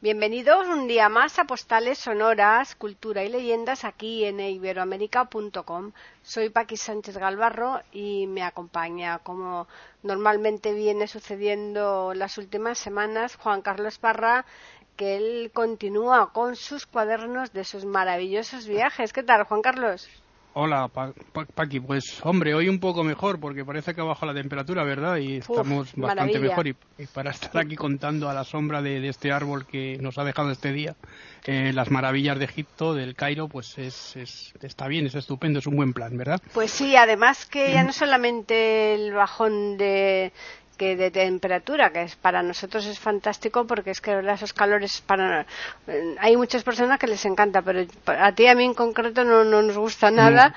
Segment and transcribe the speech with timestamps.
[0.00, 5.90] Bienvenidos un día más a Postales Sonoras, Cultura y Leyendas aquí en iberoamerica.com.
[6.22, 9.66] Soy Paqui Sánchez Galvarro y me acompaña, como
[10.04, 14.46] normalmente viene sucediendo las últimas semanas, Juan Carlos Parra,
[14.96, 19.12] que él continúa con sus cuadernos de sus maravillosos viajes.
[19.12, 20.08] ¿Qué tal, Juan Carlos?
[20.60, 20.90] Hola,
[21.54, 21.78] Paqui.
[21.78, 25.18] Pues hombre, hoy un poco mejor porque parece que ha bajado la temperatura, ¿verdad?
[25.18, 26.66] Y estamos bastante mejor.
[26.66, 26.74] Y,
[27.14, 30.72] para estar aquí contando a la sombra de, este árbol que nos ha dejado este
[30.72, 30.96] día,
[31.46, 34.16] eh, las maravillas de Egipto, del Cairo, pues es,
[34.60, 36.42] está bien, es estupendo, es un buen plan, ¿verdad?
[36.52, 40.32] Pues sí, además que ya no solamente el bajón de
[40.78, 45.44] que de temperatura, que es para nosotros es fantástico porque es que esos calores para
[45.86, 49.44] eh, hay muchas personas que les encanta, pero a ti a mí en concreto no,
[49.44, 50.54] no nos gusta nada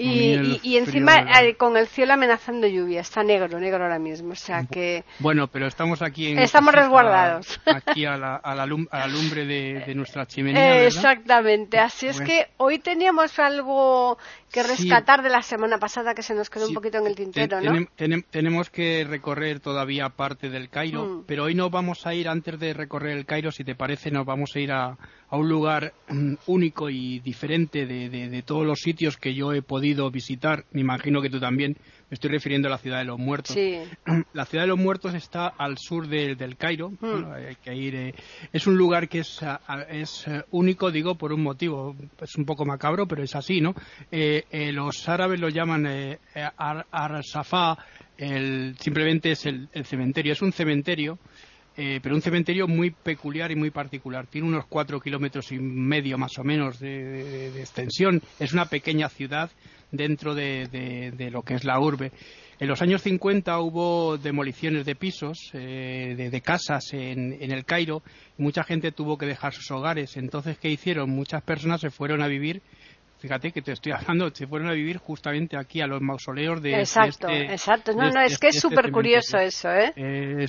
[0.00, 4.64] y, encima eh, con el cielo amenazando lluvia, está negro, negro ahora mismo, o sea
[4.64, 5.04] que...
[5.18, 6.38] Bueno, pero estamos aquí en...
[6.38, 7.60] Estamos resguardados.
[7.66, 10.84] Aquí a la, a la, lumbre de, nuestra chimenea.
[10.86, 14.18] exactamente, así es que hoy teníamos algo
[14.50, 17.60] que rescatar de la semana pasada que se nos quedó un poquito en el tintero,
[17.60, 17.86] ¿no?
[18.30, 21.24] tenemos que recorrer todavía parte del Cairo, mm.
[21.26, 24.26] pero hoy no vamos a ir, antes de recorrer el Cairo, si te parece, nos
[24.26, 24.98] vamos a ir a,
[25.30, 30.10] a un lugar mm, único y diferente de, todos los sitios que yo he podido
[30.10, 30.64] visitar.
[30.72, 31.76] Me imagino que tú también.
[32.10, 33.56] Me estoy refiriendo a la ciudad de los muertos.
[34.32, 36.90] La ciudad de los muertos está al sur del Cairo.
[37.00, 37.32] Hmm.
[37.32, 38.14] hay que ir, eh,
[38.52, 39.40] es un lugar que es,
[39.88, 41.94] es, eh, único, digo, por un motivo.
[42.20, 43.74] Es un poco macabro, pero es así, ¿no?
[44.10, 45.86] Eh, los árabes lo llaman
[46.56, 47.78] Ar-Safá.
[48.18, 50.32] simplemente es el cementerio.
[50.32, 51.18] Es un cementerio
[51.76, 54.26] eh, pero un cementerio muy peculiar y muy particular.
[54.26, 58.20] Tiene unos cuatro kilómetros y medio más o menos de, extensión.
[58.38, 59.50] Es una pequeña ciudad
[59.90, 62.12] dentro de, lo que es la urbe.
[62.58, 68.02] En los años 50 hubo demoliciones de pisos, eh, de, casas en, en, el Cairo,
[68.38, 70.16] y mucha gente tuvo que dejar sus hogares.
[70.18, 71.08] Entonces, ¿qué hicieron?
[71.08, 72.60] Muchas personas se fueron a vivir
[73.20, 76.80] fíjate que te estoy hablando, se fueron a vivir justamente aquí a los mausoleos de
[76.80, 77.92] Exacto, este, exacto.
[77.92, 79.92] No, no, es que es este súper curioso eso, ¿eh?
[79.96, 80.46] eh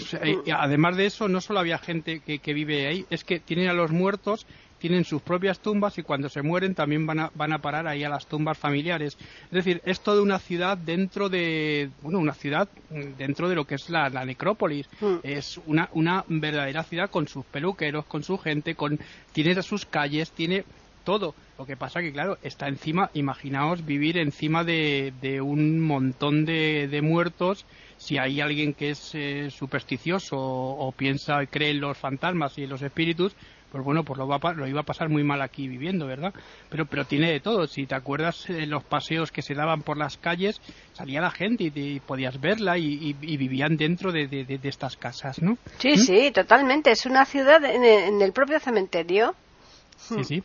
[0.56, 3.73] además de eso, no solo había gente que, que, vive ahí, es que tienen a
[3.73, 4.47] los muertos,
[4.81, 8.03] tienen sus propias tumbas y cuando se mueren también van a, van a parar ahí
[8.03, 9.16] a las tumbas familiares.
[9.46, 13.75] Es decir, es toda una ciudad dentro de, bueno, una ciudad dentro de lo que
[13.75, 14.90] es la, necrópolis.
[15.00, 15.18] Mm.
[15.22, 19.00] Es una, una verdadera ciudad con sus peluqueros, con su gente, con,
[19.34, 20.66] tiene sus calles, tiene
[21.03, 21.36] todo.
[21.59, 26.88] Lo que pasa que, claro, está encima, imaginaos vivir encima de, de un montón de,
[26.88, 27.66] de, muertos.
[27.97, 32.70] Si hay alguien que es eh, supersticioso o, piensa, cree en los fantasmas y en
[32.70, 33.36] los espíritus,
[33.72, 36.34] pues bueno, pues lo, va lo iba a pasar muy mal aquí viviendo, ¿verdad?
[36.70, 37.68] Pero, pero tiene de todo.
[37.68, 40.59] Si te acuerdas de los paseos que se daban por las calles,
[40.94, 45.58] salía la gente y, podías verla y, vivían dentro de, de, estas casas, ¿no?
[45.78, 45.98] Sí, ¿Mm?
[45.98, 46.92] sí, totalmente.
[46.92, 49.36] Es una ciudad en en el propio cementerio.
[49.98, 50.44] Sí, sí.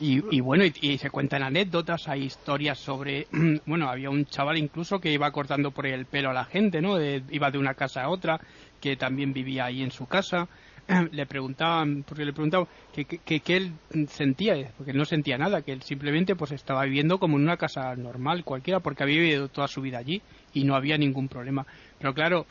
[0.00, 3.26] Y, bueno, y, se cuentan anécdotas, hay historias sobre,
[3.66, 7.00] bueno, había un chaval incluso que iba cortando por el pelo a la gente, ¿no?
[7.00, 8.38] iba de una casa a otra,
[8.80, 10.48] que también vivía ahí en su casa.
[11.12, 13.72] le preguntaban, porque le preguntaban que, que, él
[14.08, 17.94] sentía, porque no sentía nada, que él simplemente pues estaba viviendo como en una casa
[17.94, 20.22] normal cualquiera, porque había vivido toda su vida allí
[20.54, 21.66] y no había ningún problema.
[21.98, 22.46] Pero claro,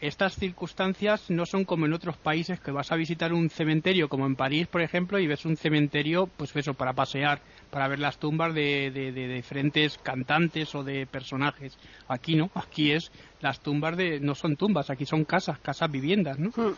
[0.00, 4.26] estas circunstancias no son como en otros países que vas a visitar un cementerio como
[4.26, 8.18] en París, por ejemplo, y ves un cementerio, pues eso, para pasear, para ver las
[8.18, 11.78] tumbas de, de, diferentes cantantes o de personajes.
[12.08, 16.38] Aquí no, aquí es las tumbas de, no son tumbas, aquí son casas, casas viviendas,
[16.38, 16.50] ¿no?
[16.50, 16.74] Hmm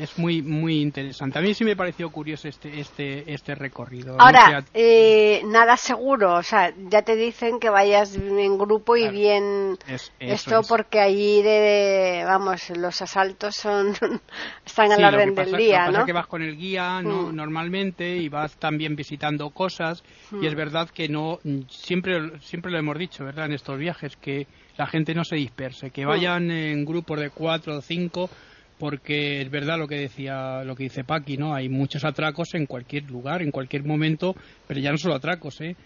[0.00, 1.38] es muy muy interesante.
[1.38, 4.16] A mí sí me pareció curioso este este este recorrido.
[4.18, 9.78] Ahora, eh, nada seguro, o sea, ya te dicen que vayas en grupo y bien
[10.18, 13.94] esto porque allí de, vamos, los asaltos son
[14.66, 16.06] están a la orden del día, lo ¿no?
[16.06, 17.34] que vas con el guía mm.
[17.34, 20.02] normalmente y vas también visitando cosas
[20.40, 20.56] y es mm.
[20.56, 21.38] verdad que no
[21.68, 23.46] siempre siempre lo hemos dicho, ¿verdad?
[23.46, 24.46] En estos viajes que
[24.76, 26.08] la gente no se disperse, que mm.
[26.08, 28.30] vayan en grupos de cuatro o cinco
[28.80, 31.54] porque es verdad lo que decía lo que dice Paqui, ¿no?
[31.54, 34.34] Hay muchos atracos en cualquier lugar, en cualquier momento,
[34.66, 35.76] pero ya no solo atracos, ¿eh?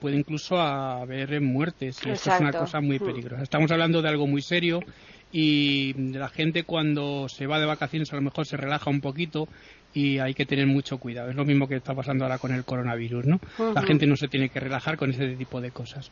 [0.00, 3.04] Puede incluso haber muertes y esto es una cosa muy mm.
[3.04, 3.42] peligrosa.
[3.42, 4.80] Estamos hablando de algo muy serio
[5.32, 9.48] y la gente cuando se va de vacaciones a lo mejor se relaja un poquito
[9.94, 11.30] y hay que tener mucho cuidado.
[11.30, 13.40] Es lo mismo que está pasando ahora con el coronavirus, ¿no?
[13.74, 16.10] La gente no se tiene que relajar con ese tipo de cosas.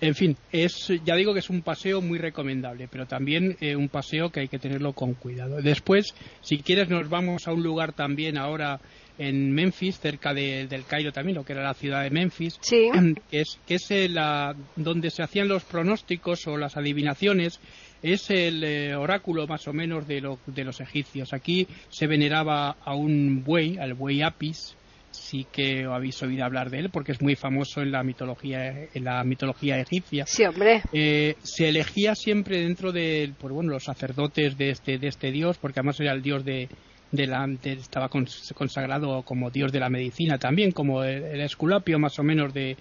[0.00, 3.88] En fin, es, ya digo que es un paseo muy recomendable, pero también eh, un
[3.88, 5.62] paseo que hay que tenerlo con cuidado.
[5.62, 8.80] Después, si quieres, nos vamos a un lugar también ahora
[9.18, 12.88] en Memphis, cerca del Cairo también, lo que era la ciudad de Memphis, sí.
[13.30, 17.60] que es, que es eh, la, donde se hacían los pronósticos o las adivinaciones
[18.02, 21.32] es el eh, oráculo más o menos de, de, los egipcios.
[21.32, 24.76] Aquí se veneraba a un buey, al buey Apis,
[25.12, 29.04] sí que habéis oído hablar de él porque es muy famoso en la mitología en
[29.04, 30.26] la mitología egipcia.
[30.26, 30.82] Sí, hombre.
[30.92, 35.58] Eh, se elegía siempre dentro de pues bueno, los sacerdotes de este de este dios
[35.58, 36.68] porque además era el dios de,
[37.10, 42.22] de la estaba consagrado como dios de la medicina también como el esculapio más o
[42.22, 42.76] menos de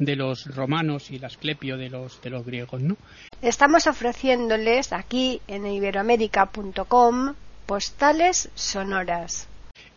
[0.00, 2.96] de los romanos y el asclepio de los, de los griegos, ¿no?
[3.42, 7.34] Estamos ofreciéndoles aquí en iberoamérica.com
[7.66, 9.46] postales sonoras.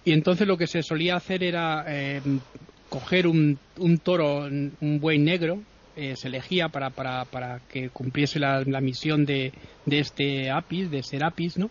[0.06, 2.22] Y entonces lo que se solía hacer era eh,
[2.90, 5.62] coger un, un, toro, un buey negro,
[5.96, 9.54] eh, se elegía para, para, para que cumpliese la, la misión de,
[9.86, 11.70] de, este apis, de ser apis, ¿no?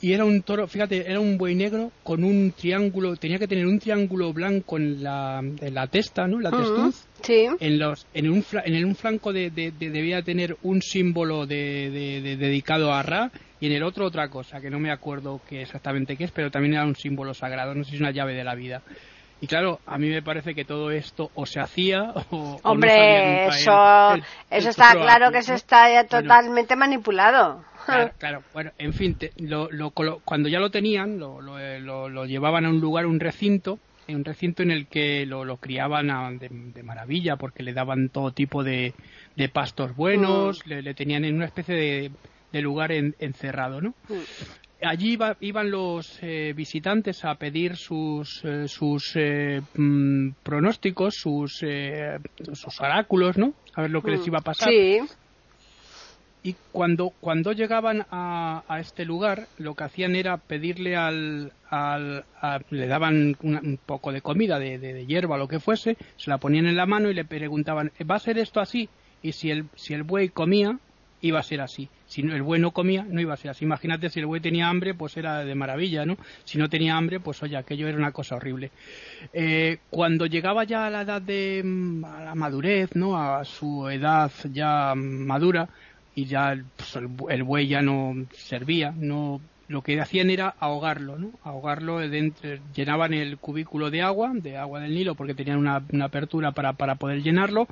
[0.00, 3.66] Y era un toro, fíjate, era un buey negro con un triángulo, tenía que tener
[3.66, 6.38] un triángulo blanco en la, en la testa, ¿no?
[6.38, 7.04] La testuz.
[7.22, 7.48] Sí.
[7.58, 13.02] En, los, en, un, en un flanco de, debía tener un símbolo de, dedicado a
[13.02, 16.30] Ra y en el otro otra cosa, que no me acuerdo qué exactamente qué es,
[16.30, 18.82] pero también era un símbolo sagrado, no sé si es una llave de la vida.
[19.40, 22.58] Y claro, a mí me parece que todo esto o se hacía o.
[22.62, 24.14] Hombre, eso,
[24.50, 27.64] eso está claro que eso está ya totalmente manipulado.
[28.18, 29.90] Claro, Bueno, en fin, lo,
[30.24, 31.20] cuando ya lo tenían,
[31.58, 36.38] eh, lo, llevaban a un lugar, un recinto, un recinto en el que lo, criaban
[36.38, 38.94] de, maravilla porque le daban todo tipo de,
[39.52, 40.70] pastos buenos, mm.
[40.70, 42.10] le, tenían en una especie
[42.52, 43.94] de, lugar encerrado, ¿no?
[44.08, 44.14] Mm.
[44.80, 49.12] Allí iban los eh, visitantes a pedir sus, eh, sus
[49.74, 51.64] mm, pronósticos, sus,
[52.52, 53.54] sus oráculos, ¿no?
[53.74, 54.68] A ver lo que les iba a pasar.
[54.68, 55.00] Sí
[56.48, 62.24] y cuando, cuando llegaban a, a, este lugar lo que hacían era pedirle al, al
[62.70, 66.66] le daban un poco de comida de, de, hierba lo que fuese se la ponían
[66.66, 68.88] en la mano y le preguntaban ¿va a ser esto así?
[69.22, 70.78] y si el, si el buey comía
[71.20, 74.08] iba a ser así si el buey no comía no iba a ser así imagínate
[74.08, 76.16] si el buey tenía hambre pues era de maravilla ¿no?
[76.44, 78.70] si no tenía hambre pues oye aquello era una cosa horrible
[79.34, 83.20] eh, cuando llegaba ya a la edad de mm, a la madurez ¿no?
[83.20, 85.68] a su edad ya madura
[86.18, 91.30] y ya pues, el, buey ya no servía, no lo que hacían era ahogarlo, ¿no?
[91.44, 96.50] Ahogarlo dentro, llenaban el cubículo de agua, de agua del Nilo, porque tenían una, apertura
[96.50, 97.68] para, para poder llenarlo,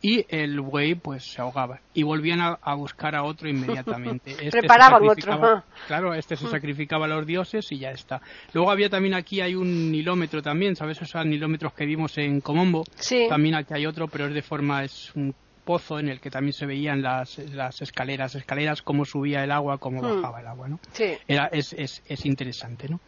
[0.00, 4.30] y el buey pues se ahogaba y volvían a, buscar a otro inmediatamente.
[4.40, 5.62] Este Preparaban otro.
[5.86, 8.22] Claro, este se sacrificaba a los dioses y ya está.
[8.54, 11.02] Luego había también aquí hay un nilómetro también, ¿sabes?
[11.02, 12.84] Esos nilómetros que vimos en Comombo.
[12.96, 13.26] Sí.
[13.28, 15.34] También aquí hay otro, pero es de forma es un
[15.64, 19.78] pozo en el que también se veían las, las escaleras, escaleras, cómo subía el agua,
[19.78, 20.16] cómo hmm.
[20.16, 20.78] bajaba el agua, ¿no?
[21.26, 23.00] Era, es, es, es interesante, ¿no?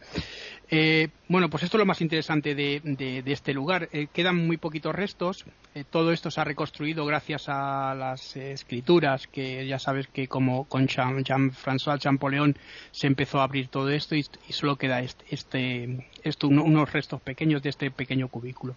[0.69, 3.87] Eh, bueno, pues esto es lo más interesante de, de, este lugar.
[3.93, 5.45] Eh, quedan muy poquitos restos.
[5.73, 10.65] Eh, todo esto se ha reconstruido gracias a las escrituras, que ya sabes que como
[10.65, 12.57] con Jean-François Champollion
[12.91, 17.63] se empezó a abrir todo esto y, solo queda este, este, esto, unos restos pequeños
[17.63, 18.75] de este pequeño cubículo.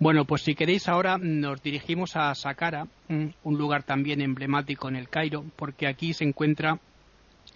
[0.00, 5.08] Bueno, pues si queréis ahora nos dirigimos a Saqqara, un lugar también emblemático en el
[5.08, 6.78] Cairo, porque aquí se encuentra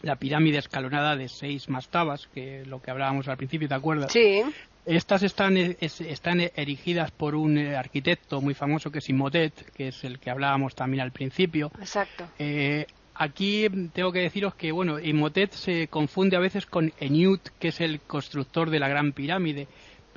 [0.02, 4.12] la pirámide escalonada de seis mastabas, que lo que hablábamos al principio, ¿te acuerdas?
[4.12, 4.42] Sí.
[4.84, 10.02] Estas están, están erigidas por un eh, arquitecto muy famoso que es Imhotep, que es
[10.02, 11.70] el que hablábamos también al principio.
[11.78, 12.26] Exacto.
[12.40, 17.68] Eh, aquí tengo que deciros que, bueno, Imhotep se confunde a veces con Eniut, que
[17.68, 19.68] es el constructor de la Gran Pirámide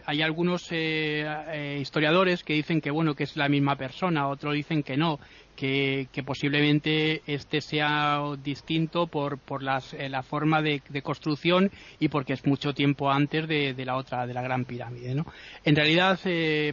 [0.06, 4.54] hay algunos eh, eh, historiadores que dicen que bueno que es la misma persona, otros
[4.54, 5.20] dicen que no,
[5.56, 12.46] que, posiblemente este sea distinto por, por eh, la forma de, construcción y porque es
[12.46, 15.16] mucho tiempo antes de, la otra, de la Gran Pirámide.
[15.16, 15.26] ¿no?
[15.64, 16.20] En realidad,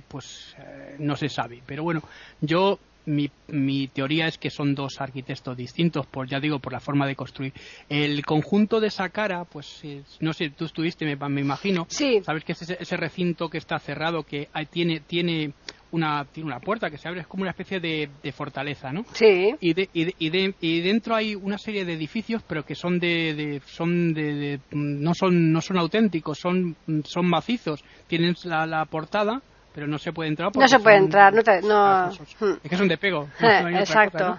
[0.09, 0.57] pues
[0.99, 2.03] no se sabe, pero bueno,
[2.41, 6.81] yo mi, mi, teoría es que son dos arquitectos distintos, por ya digo, por la
[6.81, 7.53] forma de construir.
[7.89, 9.83] El conjunto de Saqqara, pues
[10.21, 11.87] no sé, tú estuviste, me, me imagino.
[11.89, 12.21] Sí.
[12.25, 15.53] Sabes que es ese, recinto que está cerrado, que tiene, tiene
[15.91, 19.05] una, tiene una puerta que se abre, es como una especie de, fortaleza, ¿no?
[19.13, 19.55] Sí.
[19.61, 23.61] Y, de, y, de, y, dentro hay una serie de edificios, pero que son de,
[23.67, 27.85] son de, no son no son auténticos, son son macizos.
[28.07, 29.43] Tienen la, la portada
[29.75, 32.11] pero no se puede entrar no se puede entrar no, no...
[32.11, 34.39] es que son de pego exacto.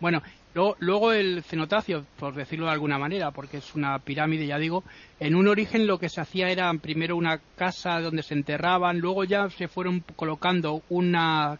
[0.00, 0.22] bueno
[0.52, 4.82] Luego, el cenotafio, por decirlo de alguna manera, porque es una pirámide, ya digo,
[5.20, 9.22] en un origen lo que se hacía era primero una casa donde se enterraban, luego
[9.22, 11.56] ya se fueron colocando una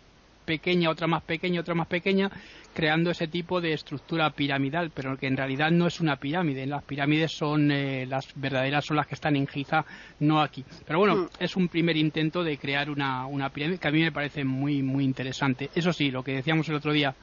[0.50, 2.28] pequeña, otra más pequeña, otra más pequeña,
[2.74, 6.66] creando ese tipo de estructura piramidal, pero que en realidad no es una pirámide.
[6.66, 9.84] Las pirámides son eh, las verdaderas, son las que están en Giza,
[10.18, 10.64] no aquí.
[10.84, 11.28] Pero bueno, mm.
[11.38, 14.82] es un primer intento de crear una, una pirámide que a mí me parece muy,
[14.82, 15.70] muy interesante.
[15.72, 17.14] Eso sí, lo que decíamos el otro día,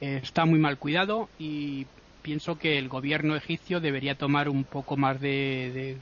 [0.00, 1.84] eh, está muy mal cuidado y
[2.28, 5.96] pienso que el gobierno egipcio debería tomar un poco más de,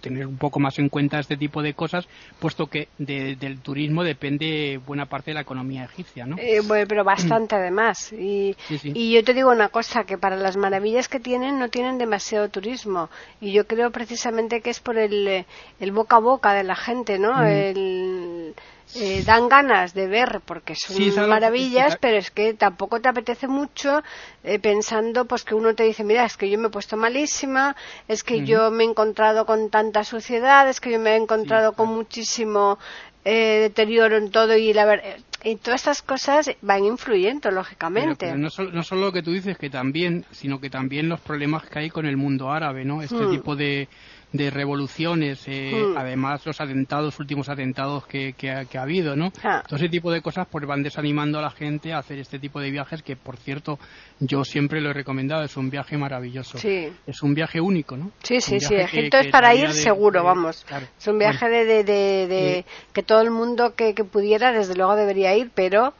[0.00, 2.08] tener un poco más en cuenta este tipo de cosas,
[2.38, 6.36] puesto que del turismo depende buena parte de la economía egipcia, ¿no?
[6.38, 8.14] Eh, bueno, pero bastante además.
[8.14, 11.98] Y, y yo te digo una cosa, que para las maravillas que tienen no tienen
[11.98, 13.10] demasiado turismo.
[13.38, 15.44] Y yo creo precisamente que es por el,
[15.80, 17.44] el boca a boca de la gente, ¿no?
[17.44, 18.54] El
[18.94, 24.02] eh, dan ganas de ver porque son maravillas, pero es que tampoco te apetece mucho
[24.44, 27.76] eh, pensando pues que uno te dice, mira, es que yo me he puesto malísima,
[28.08, 31.72] es que yo me he encontrado con tanta suciedad, es que yo me he encontrado
[31.74, 32.78] con muchísimo
[33.24, 35.00] eh, deterioro en todo y la
[35.44, 38.34] y todas estas cosas van influyendo lógicamente.
[38.36, 41.68] no, solo, no solo lo que tú dices que también sino que también los problemas
[41.68, 43.30] que hay con el mundo árabe no este hmm.
[43.30, 43.88] tipo de
[44.32, 45.96] de revoluciones, eh, hmm.
[45.96, 49.32] además los atentados, últimos atentados que, que, ha, habido, ¿no?
[49.42, 49.62] Ah.
[49.66, 52.60] Todo ese tipo de cosas pues van desanimando a la gente a hacer este tipo
[52.60, 53.78] de viajes que, por cierto,
[54.20, 56.58] yo siempre lo he recomendado, es un viaje maravilloso.
[56.58, 56.92] Sí.
[57.06, 58.10] Es un viaje único, ¿no?
[58.22, 60.66] Sí, sí, sí, Egipto es para ir seguro, vamos.
[60.98, 64.96] Es un viaje de, de, de, que todo el mundo que, que pudiera, desde luego,
[64.96, 65.94] debería ir, pero...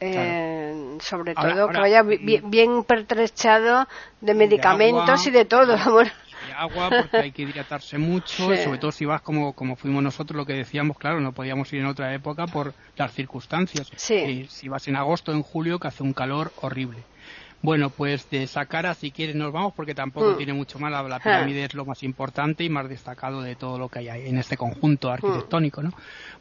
[0.00, 3.88] Eh, sobre todo que vaya bien, bien pertrechado
[4.20, 5.76] de medicamentos y de todo.
[6.58, 10.46] agua porque hay que hidratarse mucho, sobre todo si vas como, como fuimos nosotros, lo
[10.46, 13.90] que decíamos, claro, no podíamos ir en otra época por las circunstancias.
[13.96, 16.98] Si vas en agosto, en julio, que hace un calor horrible.
[17.60, 20.36] Bueno, pues de Saqqara, si quieres, nos vamos porque tampoco mm.
[20.36, 20.92] tiene mucho más.
[20.92, 24.38] La, pirámide es lo más importante y más destacado de todo lo que hay en
[24.38, 25.92] este conjunto arquitectónico, ¿no?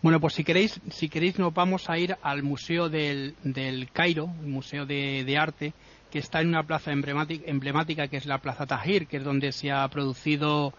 [0.03, 4.29] Bueno, pues si queréis, si queréis, nos vamos a ir al Museo del, del Cairo,
[4.41, 5.73] el Museo de, de Arte,
[6.17, 9.87] está en una plaza emblemática, que es la Plaza Tahir, que es donde se ha
[9.87, 10.73] producido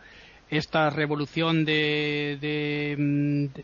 [0.51, 2.39] esta revolución de,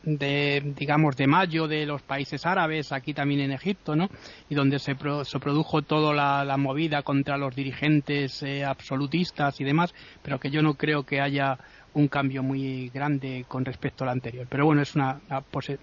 [0.04, 4.10] de, digamos de mayo de los países árabes aquí también en Egipto no
[4.48, 10.38] y donde se, produjo toda la, movida contra los dirigentes eh, absolutistas y demás pero
[10.38, 11.58] que yo no creo que haya
[11.94, 14.46] un cambio muy grande con respecto al anterior.
[14.50, 15.20] Pero bueno es una,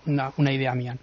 [0.06, 0.98] una, una idea mía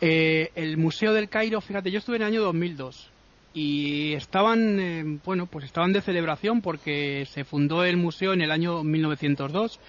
[0.00, 3.12] eh, el museo del Cairo fíjate yo estuve en el año 2002
[3.52, 8.50] y estaban eh, bueno pues estaban de celebración porque se fundó el museo en el
[8.50, 9.80] año 1902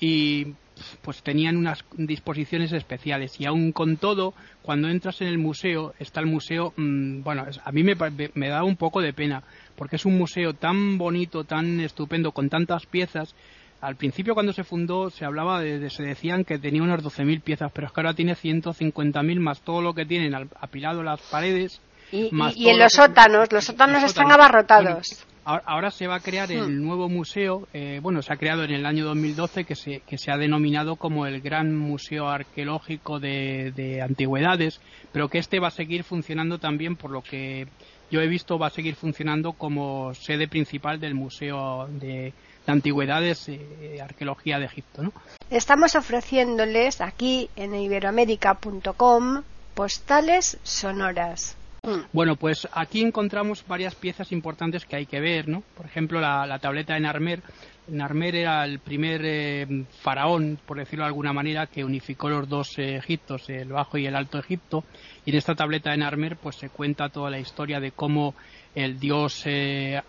[0.00, 0.54] y
[1.02, 3.38] pues tenían unas disposiciones especiales.
[3.38, 7.72] Y aún con todo cuando entras en el museo está el museo mm, bueno a
[7.72, 7.94] mí me,
[8.34, 9.42] me da un poco de pena
[9.76, 13.34] porque es un museo tan bonito tan estupendo con tantas piezas.
[13.82, 17.70] Al principio cuando se fundó se hablaba de, se decían que tenía unas 12.000 piezas
[17.74, 21.82] pero es que ahora tiene 150.000 más todo lo que tienen apilado las paredes
[22.12, 25.24] y, en los sótanos, los sótanos están abarrotados.
[25.44, 26.84] ahora, se va a crear el hmm.
[26.84, 30.30] nuevo museo, eh, bueno, se ha creado en el año 2012 que se, que se
[30.30, 34.80] ha denominado como el Gran Museo Arqueológico de, Antigüedades,
[35.12, 37.66] pero que este va a seguir funcionando también, por lo que
[38.10, 42.32] yo he visto, va a seguir funcionando como sede principal del Museo de,
[42.66, 45.02] Antigüedades y eh, Arqueología de Egipto.
[45.02, 45.12] ¿no?
[45.50, 49.42] Estamos ofreciéndoles aquí en iberoamérica.com
[49.74, 51.56] postales sonoras.
[51.82, 52.06] Mm.
[52.12, 55.62] Bueno, pues aquí encontramos varias piezas importantes que hay que ver, ¿no?
[55.76, 57.42] Por ejemplo, la, tableta de Narmer.
[57.88, 62.78] Narmer era el primer eh, faraón, por decirlo de alguna manera, que unificó los dos
[62.78, 64.84] eh, Egiptos, el Bajo y el Alto Egipto.
[65.24, 68.34] Y en esta tableta de Narmer, pues se cuenta toda la historia de cómo
[68.74, 70.00] el dios eh,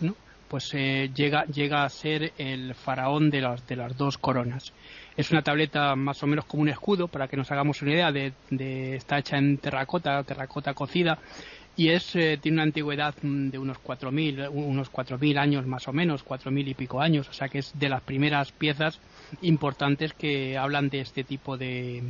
[0.00, 0.14] ¿no?
[0.48, 4.72] Pues llega, llega a ser el faraón de las, de las dos coronas.
[5.16, 8.12] Es una tableta más o menos como un escudo, para que nos hagamos una idea,
[8.12, 8.32] de,
[8.94, 11.18] está hecha en terracota, terracota cocida,
[11.74, 16.24] y es, eh, tiene una antigüedad de unos 4.000, unos 4.000 años más o menos,
[16.24, 19.00] 4.000 y pico años, o sea que es de las primeras piezas
[19.42, 22.02] importantes que hablan de este tipo de,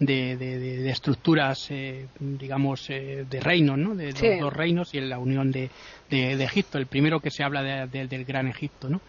[0.00, 3.94] de, estructuras, eh, digamos, eh, de reinos, ¿no?
[3.94, 5.70] De los dos reinos y en la unión de,
[6.10, 9.00] Egipto, el primero que se habla del Gran Egipto, ¿no?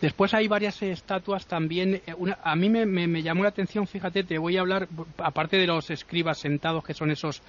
[0.00, 1.96] Después hay varias estatuas también.
[2.06, 4.88] Eh, a mí me, me, llamó la atención, fíjate, te voy a hablar,
[5.18, 7.42] aparte de los escribas sentados, que son esos,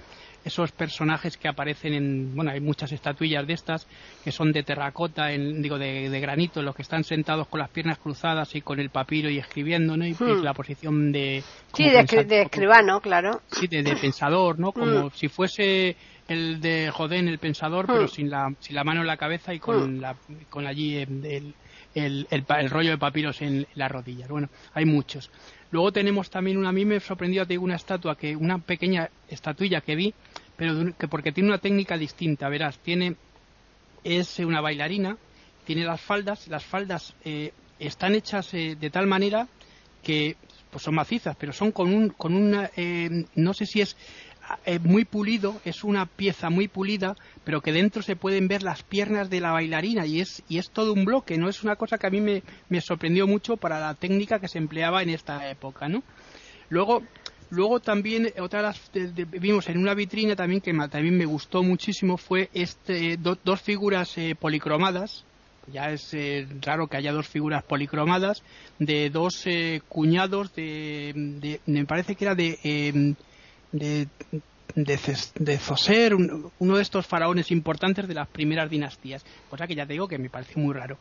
[0.43, 2.35] esos personajes que aparecen en.
[2.35, 3.87] Bueno, hay muchas estatuillas de estas
[4.23, 7.69] que son de terracota, en, digo, de, de granito, los que están sentados con las
[7.69, 10.05] piernas cruzadas y con el papiro y escribiendo, ¿no?
[10.05, 10.43] Y, hmm.
[10.43, 11.43] la posición de.
[11.73, 13.41] Sí, de, escribano, claro.
[13.51, 14.71] Sí, de, pensador, ¿no?
[14.71, 15.11] Como hmm.
[15.13, 15.95] si fuese
[16.27, 18.07] el de Jodén, el pensador, pero hmm.
[18.07, 20.15] sin la, sin la mano en la cabeza y con, la,
[20.49, 21.53] con allí el el,
[21.93, 22.27] el,
[22.69, 24.29] rollo de papiros en las rodillas.
[24.29, 25.29] Bueno, hay muchos.
[25.71, 29.81] Luego tenemos también una, a mí me sorprendió, te una estatua, que una pequeña estatuilla
[29.81, 30.13] que vi,
[30.55, 33.15] pero que porque tiene una técnica distinta, verás, tiene,
[34.03, 35.17] es una bailarina,
[35.65, 39.47] tiene las faldas, las faldas eh, están hechas eh, de tal manera
[40.01, 40.37] que
[40.69, 43.97] pues son macizas, pero son con un, con una, eh, no sé si es
[44.65, 48.83] eh, muy pulido, es una pieza muy pulida, pero que dentro se pueden ver las
[48.83, 51.49] piernas de la bailarina y es, y es todo un bloque, ¿no?
[51.49, 54.57] Es una cosa que a mí me, me sorprendió mucho para la técnica que se
[54.57, 56.03] empleaba en esta época, ¿no?
[56.69, 57.03] Luego,
[57.51, 62.47] Luego también otra las vimos en una vitrina también que también me gustó muchísimo fue
[62.53, 65.25] este dos figuras eh, policromadas.
[65.65, 68.43] Ya es eh, raro que haya dos figuras policromadas
[68.77, 69.45] de dos
[69.87, 73.15] cuñados de, de, me parece que era de
[73.71, 74.07] de,
[74.75, 79.93] de, Zoser, uno de estos faraones importantes de las primeras dinastías, cosa que ya te
[79.93, 80.97] digo que me parece muy raro.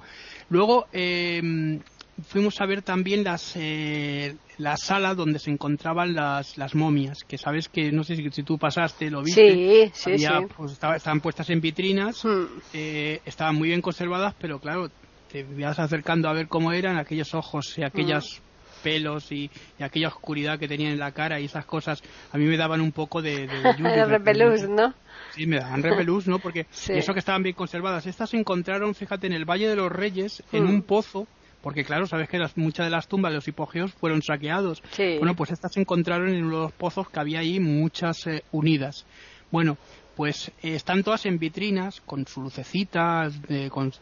[0.49, 1.79] Luego eh,
[2.27, 7.39] fuimos a ver también las, eh, la sala donde se encontraban las, las momias, que
[7.39, 11.61] sabes que, no sé si, tú pasaste, lo viste, sí, sí, Pues, estaban puestas en
[11.61, 12.45] vitrinas, hmm.
[12.73, 14.91] eh, estaban muy bien conservadas, pero claro,
[15.31, 18.41] te ibas acercando a ver cómo eran aquellos ojos y aquellas
[18.79, 22.57] pelos y, aquella oscuridad que tenían en la cara y esas cosas a mí me
[22.57, 24.95] daban un poco de, de, repelús, ¿no?
[25.35, 26.39] Sí, me daban repelús, ¿no?
[26.39, 28.07] Porque eso que estaban bien conservadas.
[28.07, 30.71] Estas se encontraron, fíjate, en el Valle de los Reyes, en mm.
[30.71, 31.27] un pozo,
[31.63, 34.83] porque claro, sabes que las, muchas de las tumbas de los hipogeos fueron saqueados.
[35.19, 38.43] Bueno, pues estas se encontraron en uno de los pozos que había ahí, muchas eh,
[38.53, 39.07] unidas.
[39.51, 39.77] Bueno,
[40.15, 43.31] pues eh, están todas en vitrinas con su lucecita,
[43.71, 43.93] con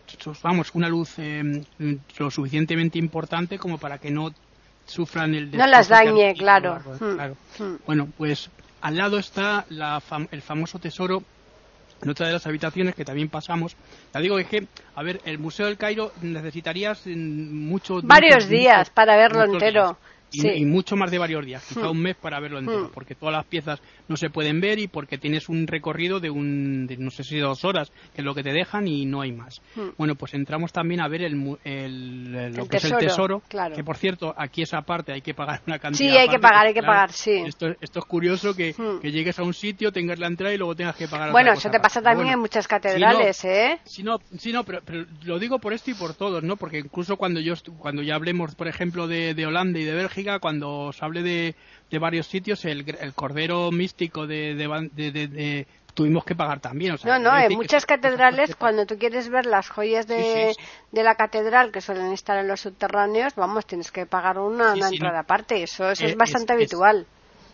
[0.42, 1.62] vamos, una luz eh,
[2.18, 4.32] lo suficientemente importante como para que no
[4.86, 6.80] sufran el No las dañe, claro.
[7.00, 7.62] Mm.
[7.62, 7.78] Mm.
[7.86, 8.50] Bueno, pues
[8.80, 9.66] al lado está
[10.30, 11.22] el famoso tesoro
[12.02, 13.76] en otra de las habitaciones que también pasamos.
[14.12, 18.00] Ya digo, es que, a ver, el Museo del Cairo necesitarías mm, mucho...
[18.02, 19.96] Varios días para verlo entero
[20.42, 21.90] y, mucho más de varios días, quizá hmm.
[21.90, 22.90] un mes para verlo entero, hmm.
[22.92, 26.86] porque todas las piezas no se pueden ver y porque tienes un recorrido de un,
[26.98, 29.60] no sé si dos horas, que es lo que te dejan y no hay más.
[29.74, 29.90] Hmm.
[29.96, 33.42] Bueno, pues entramos también a ver el, el, lo que es el tesoro,
[33.74, 36.10] que por cierto, aquí esa parte hay que pagar una cantidad.
[36.10, 37.42] Sí, hay que pagar, hay que pagar, sí.
[37.46, 40.74] Esto, esto es curioso que, que, llegues a un sitio, tengas la entrada y luego
[40.74, 41.30] tengas que pagar.
[41.32, 43.78] Bueno, eso te pasa también en muchas catedrales, ¿eh?
[43.84, 44.80] Sí, no, sí, no pero,
[45.24, 46.56] lo digo por esto y por todos, ¿no?
[46.56, 50.25] Porque incluso cuando yo cuando ya hablemos, por ejemplo, de, de Holanda y de Bélgica,
[50.40, 51.54] cuando os hable de,
[51.90, 56.96] de varios sitios, el, el cordero místico de, de, tuvimos que pagar también.
[57.04, 60.54] no, no, en muchas catedrales, cuando tú quieres ver las joyas de,
[60.92, 65.20] de, la catedral que suelen estar en los subterráneos, vamos, tienes que pagar una, entrada
[65.20, 65.62] aparte.
[65.62, 67.06] Eso, eso es, eh, bastante habitual.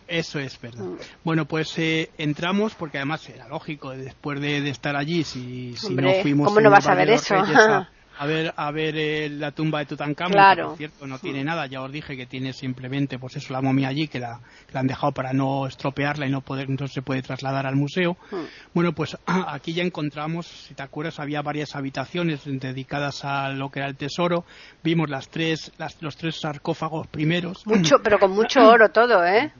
[0.07, 0.83] eso es verdad.
[0.83, 0.97] Mm.
[1.23, 6.11] Bueno, pues eh, entramos, porque además era lógico, después de, estar allí, si, si no
[6.21, 6.47] fuimos.
[6.47, 7.35] ¿Cómo no vas a ver eso?
[7.35, 7.89] a
[8.25, 11.65] ver a ver eh, la tumba de Tutankamón que por cierto no tiene nada.
[11.67, 14.39] Ya os dije que tiene simplemente pues eso la momia allí que la,
[14.73, 18.17] han dejado para no estropearla y no poder entonces se puede trasladar al museo.
[18.31, 18.45] Hmm.
[18.73, 23.79] bueno pues aquí ya encontramos si te acuerdas había varias habitaciones dedicadas a lo que
[23.79, 24.45] era el tesoro.
[24.83, 27.65] Vimos las tres los tres sarcófagos primeros.
[27.65, 29.51] Mucho pero con mucho oro todo eh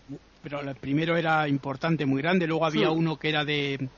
[0.44, 2.46] pero el primero era importante muy grande.
[2.48, 2.98] Luego había hmm.
[2.98, 3.89] uno que era de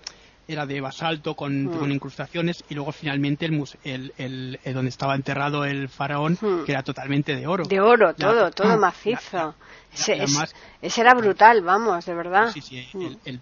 [0.48, 1.92] era de basalto con, hmm.
[1.92, 6.66] incrustaciones y luego finalmente el, el, el, donde estaba enterrado el faraón hmm.
[6.66, 7.66] que era totalmente de oro.
[7.66, 9.56] De oro, todo, todo macizo.
[10.82, 12.52] ese, era brutal, vamos, de verdad.
[12.52, 12.88] Sí, sí,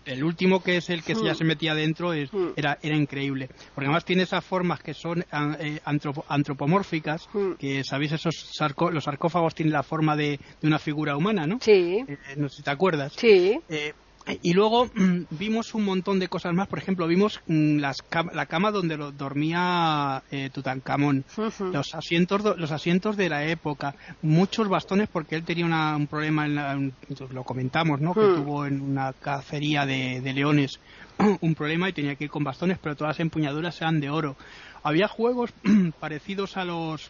[0.05, 3.49] el, último que es el que ya se metía dentro era, era increíble.
[3.73, 5.79] Porque además tiene esas formas que son ah, eh,
[6.27, 8.51] antropomórficas, que sabéis, esos
[8.91, 11.57] los sarcófagos tienen la forma de, de una figura humana, ¿no?
[11.59, 12.05] Sí.
[12.07, 13.13] Eh, no sé si te acuerdas.
[13.17, 13.59] Sí.
[13.69, 13.93] Eh,
[14.41, 16.67] y luego mm, vimos un montón de cosas más.
[16.67, 21.25] Por ejemplo, vimos mm, la cama donde dormía eh, Tutankamón,
[21.71, 26.93] los asientos los asientos de la época, muchos bastones porque él tenía un problema, en
[27.31, 28.13] lo comentamos, ¿no?
[28.13, 30.79] Que tuvo en una cacería de, de leones
[31.41, 34.35] un problema y tenía que ir con bastones, pero todas las empuñaduras eran de oro.
[34.83, 35.51] Había juegos
[35.99, 37.09] parecidos a los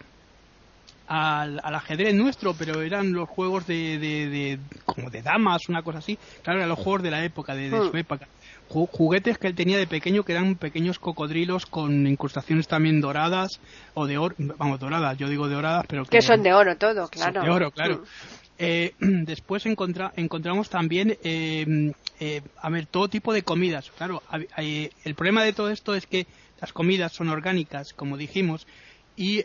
[1.07, 6.17] al, ajedrez nuestro, pero eran los juegos de, de, como de damas, una cosa así.
[6.41, 7.97] Claro, eran los juegos de la época, de, su hmm.
[7.97, 8.27] época.
[8.67, 13.59] juguetes que él tenía de pequeño que eran pequeños cocodrilos con incrustaciones también doradas
[13.93, 17.41] o de oro, vamos, doradas, yo digo doradas, pero que, son de oro todo, claro.
[17.41, 17.97] de oro, claro.
[17.97, 18.43] Mm.
[18.57, 23.91] Eh, después encontramos también, eh, eh, a ver, todo tipo de comidas.
[23.97, 24.21] Claro,
[24.57, 26.27] el problema de todo esto es que
[26.61, 28.67] las comidas son orgánicas, como dijimos,
[29.15, 29.43] y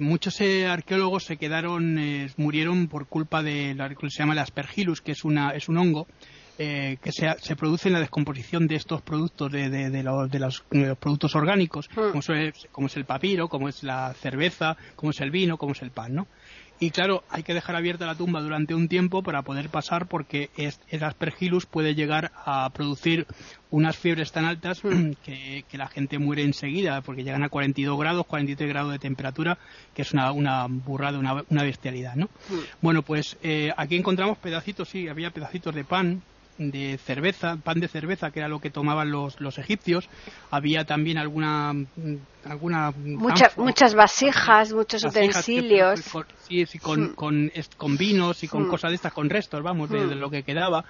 [0.00, 1.98] muchos arqueólogos se quedaron,
[2.36, 5.78] murieron por culpa de lo que se llama el aspergillus, que es, una, es un
[5.78, 6.06] hongo
[6.56, 10.64] que se, se, produce en la descomposición de estos productos, de, de, los, de los,
[10.98, 12.12] productos orgánicos, hmm.
[12.12, 12.20] como,
[12.72, 15.90] como, es el papiro, como es la cerveza, como es el vino, como es el
[15.90, 16.26] pan, ¿no?
[16.78, 20.50] Y claro, hay que dejar abierta la tumba durante un tiempo para poder pasar porque
[20.56, 23.26] el aspergillus puede llegar a producir
[23.70, 24.82] unas fiebres tan altas
[25.24, 29.58] que, la gente muere enseguida porque llegan a 42 grados, 43 grados de temperatura,
[29.94, 32.28] que es una, una burrada, una, una bestialidad, ¿no?
[32.80, 36.22] Bueno, pues eh, aquí encontramos pedacitos, sí, había pedacitos de pan,
[36.58, 40.08] de cerveza, pan de cerveza, que era lo que tomaban los, los egipcios.
[40.50, 41.72] Había también alguna.
[42.44, 42.92] alguna
[43.56, 46.00] muchas vasijas, muchos utensilios.
[46.48, 48.70] sí, sí, con, con, con, vinos y con mm.
[48.70, 50.18] cosas de estas, con restos, vamos, de, mm.
[50.18, 50.84] lo que quedaba.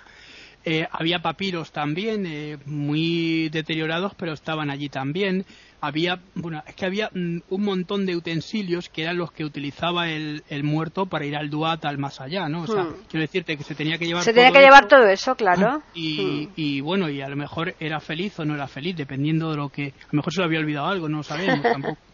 [0.69, 5.47] Eh, había papiros también, eh, muy deteriorados, pero estaban allí también
[5.81, 10.09] había, bueno, es que había mm, un montón de utensilios que eran los que utilizaba
[10.09, 12.63] el, el muerto para ir al Duat, al más allá, ¿no?
[12.63, 12.95] O sea, hmm.
[13.09, 15.83] quiero decirte que se tenía que llevar Se tenía que llevar todo eso, claro.
[15.95, 16.53] Y, hmm.
[16.57, 19.69] y, bueno, y a lo mejor era feliz o no era feliz, dependiendo de lo
[19.69, 19.87] que...
[19.87, 21.99] A lo mejor se lo había olvidado algo, no lo sabemos tampoco.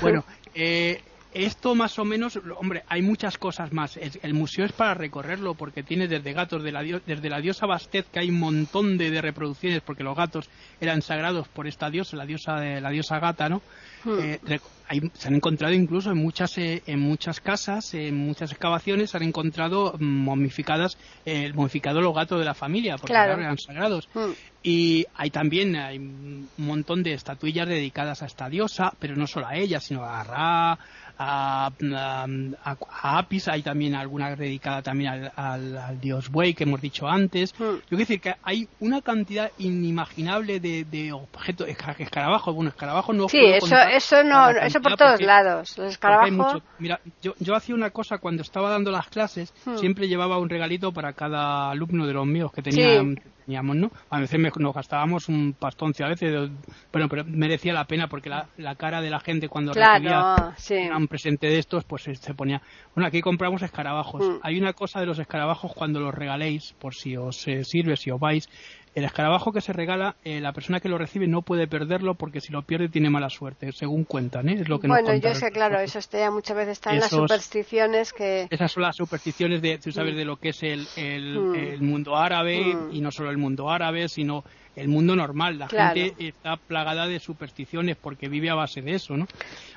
[0.00, 0.24] Bueno,
[0.54, 1.00] eh,
[1.34, 3.96] esto más o menos, hombre, hay muchas cosas más.
[3.96, 8.10] El, museo es para recorrerlo porque tiene desde gatos, de la desde la diosa Bastet,
[8.10, 10.48] que hay un montón de, reproducciones porque los gatos
[10.80, 13.62] eran sagrados por esta diosa, la diosa de la diosa gata, ¿no?
[14.04, 14.18] Hmm.
[14.20, 14.60] Eh,
[15.14, 19.22] se han encontrado incluso en muchas eh, en muchas casas, en muchas excavaciones, se han
[19.22, 24.08] encontrado momificadas, eh, momificados los gatos de la familia porque eran sagrados.
[24.12, 24.32] Hmm.
[24.62, 29.46] Y hay también hay un montón de estatuillas dedicadas a esta diosa, pero no solo
[29.46, 30.78] a ella, sino a Ra,
[31.22, 31.70] a,
[32.64, 37.54] a, Apis, hay también alguna dedicada también al, dios buey que hemos dicho antes.
[37.58, 37.62] Hmm.
[37.62, 43.28] Yo quiero decir que hay una cantidad inimaginable de, de objetos, escarabajos, bueno, escarabajos no.
[43.28, 45.76] Sí, eso, eso no, eso por todos lados.
[45.78, 46.62] Los escarabajos.
[46.78, 49.76] Mira, yo, yo hacía una cosa cuando estaba dando las clases, hmm.
[49.76, 53.90] siempre llevaba un regalito para cada alumno de los míos que tenían teníamos, ¿no?
[54.10, 56.50] A veces nos gastábamos un pastón, a veces,
[56.92, 60.54] bueno, pero merecía la pena porque la, la cara de la gente cuando recibía
[60.96, 62.62] un presente de estos, pues se ponía,
[62.94, 64.22] bueno, aquí compramos escarabajos.
[64.22, 64.38] Mm.
[64.42, 68.10] Hay una cosa de los escarabajos cuando los regaléis, por si os eh, sirve, si
[68.10, 68.48] os vais,
[68.94, 72.40] el escarabajo que se regala, eh, la persona que lo recibe no puede perderlo porque
[72.40, 74.60] si lo pierde tiene mala suerte, según cuentan, ¿eh?
[74.60, 78.12] Es lo que bueno, yo sé, claro, eso está, muchas veces está en las supersticiones
[78.12, 78.46] que...
[78.50, 80.18] Esas son las supersticiones de, tú sabes, mm.
[80.18, 81.84] de lo que es el, el, mm.
[81.84, 82.94] mundo árabe mm.
[82.94, 84.44] y no solo el mundo árabe, sino
[84.76, 85.58] el mundo normal.
[85.58, 89.26] La gente está plagada de supersticiones porque vive a base de eso, ¿no?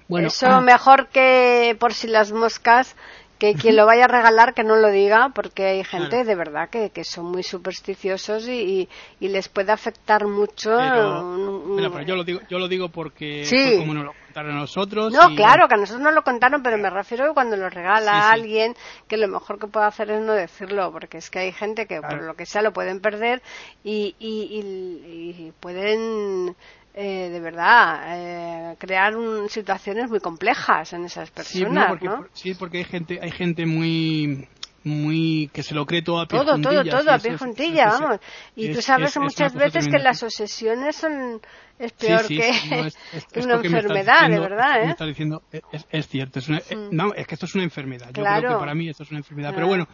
[0.07, 2.95] Bueno, eso mejor que por si las moscas
[3.37, 6.69] que quien lo vaya a regalar que no lo diga porque hay gente de verdad
[6.69, 8.87] que, que, son muy supersticiosos y,
[9.19, 13.45] y, les puede afectar mucho pero, yo lo digo yo lo digo porque
[13.79, 16.77] como nos lo contaron a nosotros no claro que a nosotros no lo contaron pero
[16.77, 18.75] me refiero a cuando lo regala a alguien
[19.07, 22.01] que lo mejor que puede hacer es no decirlo porque es que hay gente que
[22.01, 23.41] por lo que sea lo pueden perder
[23.83, 26.55] y, y pueden
[26.97, 29.13] eh, de verdad, eh, crear
[29.49, 34.47] situaciones muy complejas en esas personas, sí, porque, sí, porque hay gente, hay gente muy
[34.85, 38.19] muy que se lo cree todo a pie todo todo todo a pie juntilla vamos.
[38.55, 41.41] Y tú sabes muchas veces que las obsesiones son
[41.79, 42.51] es peor que,
[43.43, 44.91] una enfermedad de verdad ¿eh?
[44.91, 45.41] está diciendo
[45.89, 46.95] es, cierto es, una, eh, mm.
[46.95, 49.19] no, es que esto es una enfermedad yo creo que para mí esto es una
[49.19, 49.87] enfermedad pero bueno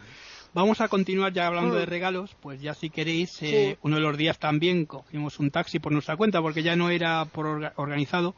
[0.54, 1.88] Vamos a continuar ya hablando de mm.
[1.88, 5.92] regalos, pues ya si queréis, eh, uno de los días también cogimos un taxi por
[5.92, 8.34] nuestra cuenta porque ya no era por organizado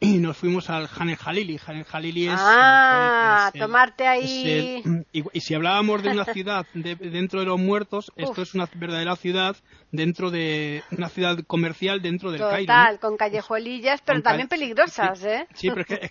[0.00, 1.58] y nos fuimos al Hanel Jalili.
[1.64, 2.34] Hanel Jalili es...
[2.36, 4.82] Ah, tomarte ahí...
[5.12, 9.56] y, si hablábamos de una ciudad dentro de los muertos, esto es una verdadera ciudad
[9.92, 12.66] dentro de una ciudad comercial dentro del Cairo.
[12.66, 15.46] Total, con callejuelillas, pero también peligrosas, ¿eh?
[15.54, 16.08] Sí, pero es que,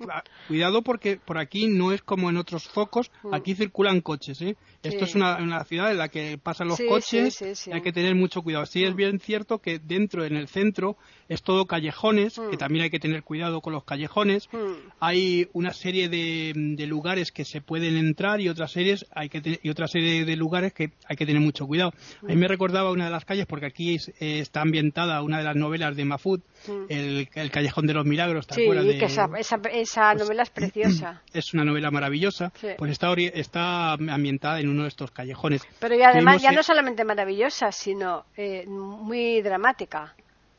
[0.48, 3.34] cuidado porque por aquí no es como en otros focos, mm.
[3.34, 4.56] aquí circulan coches, ¿eh?
[4.84, 8.16] Esto es una, una, ciudad en la que pasan los coches y hay que tener
[8.16, 8.66] mucho cuidado.
[8.66, 8.98] Sí es mm.
[8.98, 10.98] bien cierto que dentro, en el centro,
[11.30, 12.60] es todo callejones, que mm.
[12.60, 14.50] también hay que tener cuidado con los callejones.
[14.52, 14.58] Mm.
[15.00, 19.42] Hay una serie de, de lugares que se pueden entrar y otras series hay que
[19.42, 21.94] te- y otra serie de lugares que hay que tener mucho cuidado.
[22.22, 25.38] A mí me recordaba una de las calles porque aquí es- eh, está ambientada una
[25.38, 26.42] de las novelas de Mafud,
[26.90, 30.44] el, el Callejón de los Milagros, ¿te Sí, de- que esa, esa, esa pues, novela
[30.44, 31.22] es preciosa.
[31.34, 35.62] es una novela maravillosa, pues está, está ambientada en uno de estos callejones.
[35.80, 40.14] Pero y además Tuvimos, ya no solamente maravillosa, sino eh, muy dramática.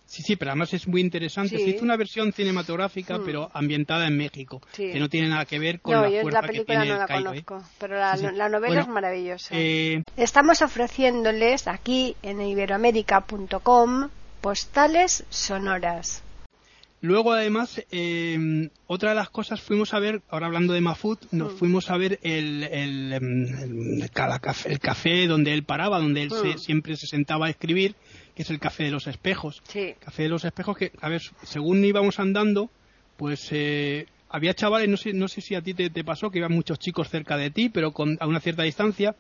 [0.07, 1.57] Sí, sí, pero además es muy interesante.
[1.57, 1.65] Sí.
[1.65, 3.25] Se hizo una versión cinematográfica, Mm.
[3.25, 4.93] pero ambientada en México, Sí.
[4.93, 6.93] que no tiene nada que ver con No, la yo fuerza la que película tiene
[6.95, 7.09] no la ¿eh?
[7.25, 8.27] conozco, pero la, sí.
[8.35, 9.49] la novela Bueno, es maravillosa.
[9.57, 14.11] Eh, Estamos ofreciéndoles aquí en iberoamérica.com
[14.43, 16.23] postales sonoras.
[17.05, 21.53] Luego, además, eh, otra de las cosas fuimos a ver, ahora hablando de Mafut, nos
[21.53, 21.57] Mm.
[21.59, 24.11] fuimos a ver el, el, em, el-
[24.81, 26.59] café donde él paraba, donde él se- Mm.
[26.59, 27.95] siempre se sentaba a escribir,
[28.35, 29.63] que es el Café de los Espejos.
[29.69, 29.93] Sí.
[30.03, 32.71] Café de los Espejos que, a ver, según íbamos andando,
[33.19, 36.39] pues eh, había chavales, no sé, no sé si a ti te, te pasó, que
[36.39, 39.15] iban muchos chicos cerca de ti, pero con, a una cierta distancia,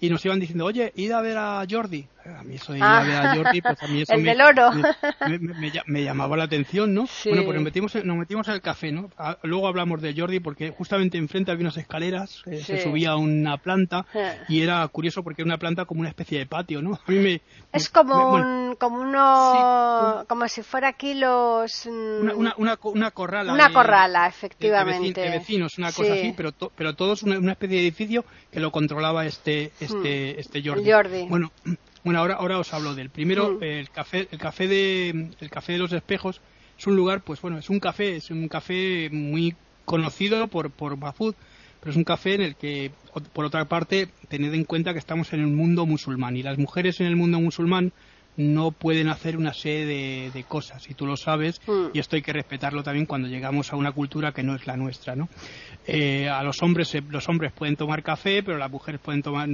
[0.00, 2.06] y nos iban diciendo, oye, id a ver a Jordi.
[2.26, 2.98] A mí eso de ir Ah.
[3.00, 4.70] a ver a Jordi, pues a mí eso El me, del oro.
[4.72, 7.06] me, me- me ll- me llamaba la atención, ¿no?
[7.06, 7.28] Sí.
[7.28, 9.10] Bueno, pues nos metimos, en- nos metimos el café, ¿no?
[9.18, 12.82] A- luego hablamos de Jordi porque justamente enfrente había unas escaleras, eh, se Sí.
[12.84, 14.06] subía a una planta
[14.48, 16.94] y era curioso porque era una planta como una especie de patio, ¿no?
[17.06, 17.40] A mí me...
[17.72, 22.54] Es como bueno, un, como uno, Sí, como si fuera aquí los mm, una, una,
[22.56, 23.52] una, una corrala.
[23.52, 25.20] una de- corrala, de- de, efectivamente.
[25.22, 26.18] veci- de vecinos, una cosa Sí.
[26.20, 29.72] así, pero, to- pero todo es una, una especie de edificio que lo controlaba este,
[29.80, 30.82] este, este Jordi.
[30.82, 30.92] Hmm.
[30.94, 31.26] Jordi.
[31.28, 31.52] Bueno,
[32.06, 33.64] bueno ahora, ahora os hablo del primero, Mm.
[33.64, 36.40] el café, el café de, el café de los espejos
[36.78, 40.96] es un lugar, pues bueno, es un café, es un café muy conocido por, por
[40.96, 41.34] Mafud,
[41.80, 42.92] pero es un café en el que,
[43.32, 47.00] por otra parte, tened en cuenta que estamos en el mundo musulmán y las mujeres
[47.00, 47.92] en el mundo musulmán
[48.36, 51.86] no pueden hacer una serie de, de cosas y tú lo sabes Mm.
[51.94, 54.76] y esto hay que respetarlo también cuando llegamos a una cultura que no es la
[54.76, 55.28] nuestra ¿no?
[55.86, 59.48] Eh, a los hombres los hombres pueden tomar café pero las mujeres pueden tomar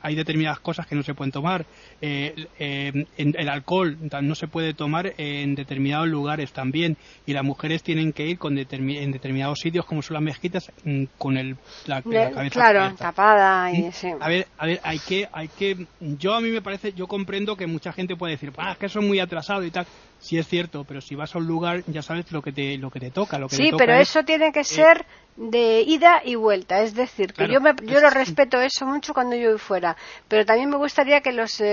[0.00, 1.64] hay determinadas cosas que no se pueden tomar
[2.00, 7.82] Eh, eh, el alcohol no se puede tomar en determinados lugares también y las mujeres
[7.82, 11.56] tienen que ir con determi- en determinados sitios como son las mezquitas mm, con el,
[11.86, 13.82] la, cabeza claro, tapada y
[14.20, 17.92] a ver, hay que, hay que, yo a mí me parece, yo comprendo que mucha
[17.92, 19.86] gente puede decir, ah, es que son muy atrasados y tal.
[20.18, 22.90] Sí es cierto, pero si vas a un lugar ya sabes lo que te, lo
[22.90, 25.06] que te toca, lo que te Sí, toca pero es- eso tiene que ser
[25.40, 28.84] de ida y vuelta, es decir, que Claro, yo, me, yo es- lo respeto eso
[28.86, 29.96] mucho cuando yo voy fuera,
[30.26, 31.66] pero también me gustaría que los eh,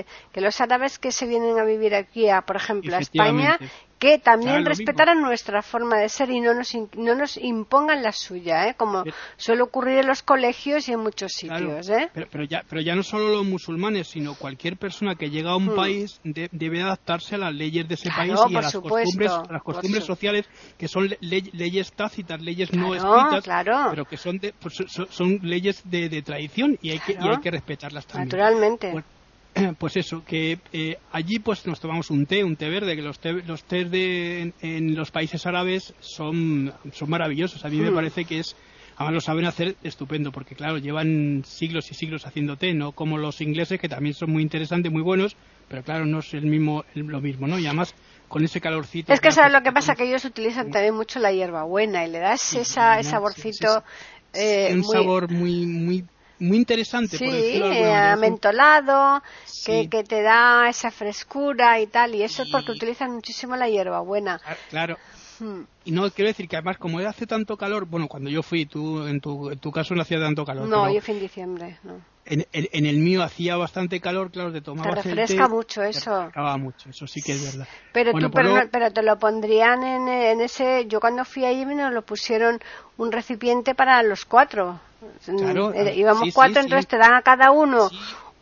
[0.00, 3.58] eh, que los árabes que se vienen a vivir aquí, a, por ejemplo, a España,
[3.98, 8.02] que también Claro, respetaran nuestra forma de ser y no nos in- no nos impongan
[8.02, 8.74] la suya, ¿eh?
[8.76, 12.10] como Pero- suele ocurrir en los colegios y en muchos Claro, sitios, ¿eh?
[12.12, 15.56] pero, pero ya, pero ya no solo los musulmanes, sino cualquier persona que llega a
[15.56, 15.76] un Hmm.
[15.76, 18.96] país de- debe adaptarse a las leyes de ese Claro, país y a las supuesto,
[19.04, 23.44] costumbres, a las costumbres sociales que son le- ley- leyes tácitas, leyes no Claro, escritas,
[23.44, 23.86] claro.
[23.90, 27.16] pero que son, de- pues, son, son leyes de, de tradición y hay que, y
[27.28, 28.28] hay que respetarlas también.
[28.28, 28.90] Naturalmente.
[28.92, 33.02] Bueno, pues eso, que eh, allí pues nos tomamos un té, un té verde, que
[33.02, 37.64] los té, los tés de, en, en los países árabes son, son maravillosos.
[37.64, 37.94] A mí me Hmm.
[37.94, 38.54] parece que es,
[38.96, 43.16] además lo saben hacer estupendo, porque claro, llevan siglos y siglos haciendo té, no como
[43.18, 45.36] los ingleses, que también son muy interesantes, muy buenos,
[45.68, 47.58] pero claro, no es el mismo, el- lo mismo, ¿no?
[47.58, 47.94] Y además
[48.28, 49.12] con ese calorcito.
[49.12, 52.18] Es que sabes lo que pasa que ellos utilizan también mucho la hierbabuena y le
[52.18, 53.84] das esa, ese saborcito sí,
[54.32, 54.40] sí, sí.
[54.40, 56.04] eh, un muy, sabor muy, muy,
[56.38, 57.38] muy interesante, por sí,
[57.72, 57.80] eh.
[57.80, 59.22] Es un- amentolado,
[59.64, 59.88] que, Sí.
[59.88, 64.40] que te da esa frescura y tal, y eso es porque utilizan muchísimo la hierbabuena.
[64.44, 64.98] Ah, Claro,
[65.40, 65.62] Hmm.
[65.84, 69.06] Y no, quiero decir que además, como hace tanto calor, bueno, cuando yo fui, tú
[69.06, 70.68] en tu, en tu caso no hacía tanto calor.
[70.68, 72.00] No, yo fui en diciembre, no.
[72.24, 75.54] en, en- en el mío hacía bastante calor, claro, te tomabas Te el refresca té,
[75.54, 76.10] mucho te eso.
[76.10, 77.68] refrescaba mucho, eso sí que es verdad.
[77.92, 81.44] Pero Bueno, tú, pero, no- pero te lo pondrían en, en ese, yo cuando fui
[81.44, 82.60] allí nos lo pusieron
[82.96, 84.80] un recipiente para los cuatro.
[85.24, 86.66] Claro, Eh, íbamos sí, sí, cuatro, sí.
[86.66, 87.88] entonces te dan a cada uno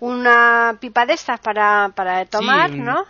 [0.00, 3.04] una pipa de estas para, para tomar, un- ¿no?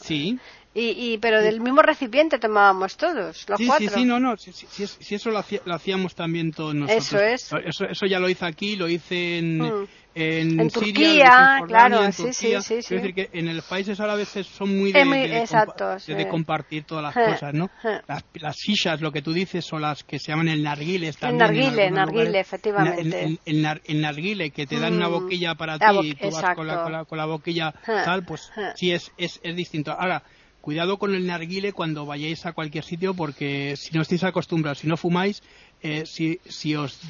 [0.00, 0.38] Sí,
[0.72, 3.88] Y, y, pero del mismo recipiente tomábamos todos, los sí, cuatro.
[3.88, 4.50] sí, sí, no, no, si,
[4.84, 7.06] es- eso lo, hacía- lo hacíamos también todos nosotros.
[7.06, 7.52] Eso es.
[7.66, 9.88] Eso, eso ya lo hice aquí, lo hice en, Mm.
[10.14, 12.60] en, En Siria, Turquía, en claro, en sí, Turquía.
[12.62, 12.88] sí, sí, sí.
[12.88, 15.40] Quiero decir que en los países árabes son muy de, Es muy- de- de compa-
[15.40, 16.14] exacto, sí.
[16.14, 17.68] de compartir todas las cosas, ¿no?
[18.06, 21.16] Las, las shishas, lo que tú dices, son las que se llaman el narguile El
[21.16, 21.38] también.
[21.38, 22.46] narguile, en narguile, lugares.
[22.46, 23.00] efectivamente.
[23.00, 25.12] El, el- el nar- el narguile, que te dan una Mm.
[25.12, 26.82] boquilla para ti y tú vas con la, exacto.
[26.84, 29.90] con la, con la boquilla tal, pues sí es, es, es distinto.
[29.90, 30.22] Ahora,
[30.60, 34.86] cuidado con el narguile cuando vayáis a cualquier sitio porque si no estáis acostumbrados, si
[34.86, 35.42] no fumáis,
[35.82, 37.00] eh, si, si os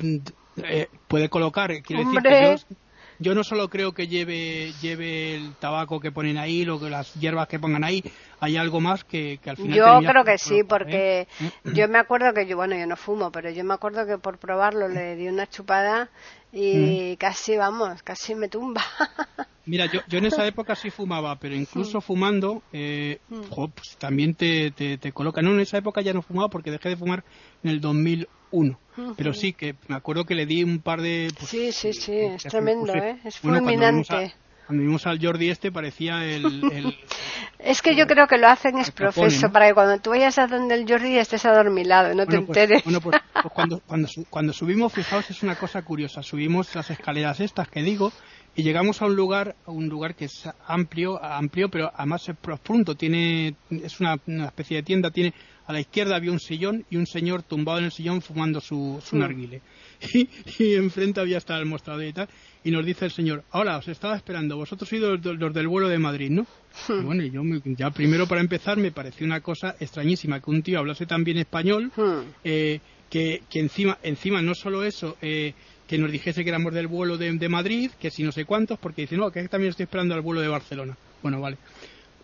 [0.57, 2.31] eh, puede colocar, quiero decir Hombre.
[2.31, 2.77] que yo,
[3.21, 7.13] yo no solo creo que lleve, lleve el tabaco que ponen ahí, lo que las
[7.15, 8.03] hierbas que pongan ahí,
[8.41, 9.77] hay algo más que, al final.
[9.77, 11.51] Yo creo que sí, porque ¿eh?
[11.75, 14.39] yo me acuerdo que yo, bueno, yo no fumo, pero yo me acuerdo que por
[14.39, 16.09] probarlo le di una chupada
[16.53, 17.17] y mm.
[17.17, 18.83] casi, vamos, casi me tumba.
[19.67, 22.03] Mira, yo, yo en esa época sí fumaba, pero incluso mm.
[22.03, 23.43] fumando, eh, mm.
[23.75, 25.43] pues también te, te, te coloca.
[25.43, 27.25] No, en esa época ya no fumaba porque dejé de fumar
[27.63, 28.79] en el 2001.
[29.17, 31.31] Pero sí, que me acuerdo que le di un par de...
[31.39, 33.19] Pues, sí, sí, sí, es tremendo, ¿eh?
[33.25, 34.35] Es fulminante.
[34.71, 36.45] Cuando vimos al Jordi este parecía el...
[37.59, 40.47] es que yo creo que lo hacen es profeso, para que cuando tú vayas a
[40.47, 42.85] donde el Jordi estés adormilado, no te pues, enteres.
[42.85, 46.23] Bueno, pues, pues cuando, cuando, cuando subimos, fijaos, es una cosa curiosa.
[46.23, 48.13] Subimos las escaleras estas que digo
[48.55, 52.37] y llegamos a un lugar, a un lugar que es amplio, amplio, pero además es
[52.37, 52.95] profundo.
[52.95, 55.35] Tiene, es una, una especie de tienda, tiene
[55.67, 59.03] a la izquierda había un sillón y un señor tumbado en el sillón fumando su,
[59.05, 59.63] su narguile.
[60.59, 62.29] Y, enfrente había estado el mostrador y tal
[62.63, 65.89] y nos dice el señor, ahora os estaba esperando, vosotros sois los, los del vuelo
[65.89, 66.47] de Madrid, ¿no?
[66.89, 67.01] Hmm.
[67.01, 70.79] Y bueno, yo ya primero para empezar me pareció una cosa extrañísima que un tío
[70.79, 72.21] hablase tan bien español, hmm.
[72.45, 75.55] eh, que, que, encima, encima no solo eso, eh,
[75.89, 78.79] que nos dijese que éramos del vuelo de, de, Madrid, que si no sé cuántos,
[78.79, 80.97] porque dice, no, que también estoy esperando al vuelo de Barcelona.
[81.23, 81.57] Bueno, vale.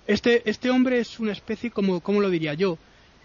[0.06, 2.78] Este, este hombre es una especie, como, ¿cómo lo diría yo?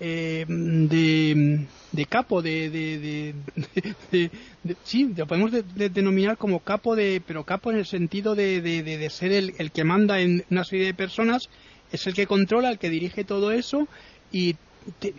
[0.04, 3.36] Eh, de, de, capo, de, de,
[4.12, 9.32] de, sí, lo podemos denominar como capo, de, pero capo en el sentido de, ser
[9.32, 11.50] el, el, que manda en una serie de personas,
[11.92, 13.88] es el que controla, el que dirige todo eso
[14.32, 14.56] y,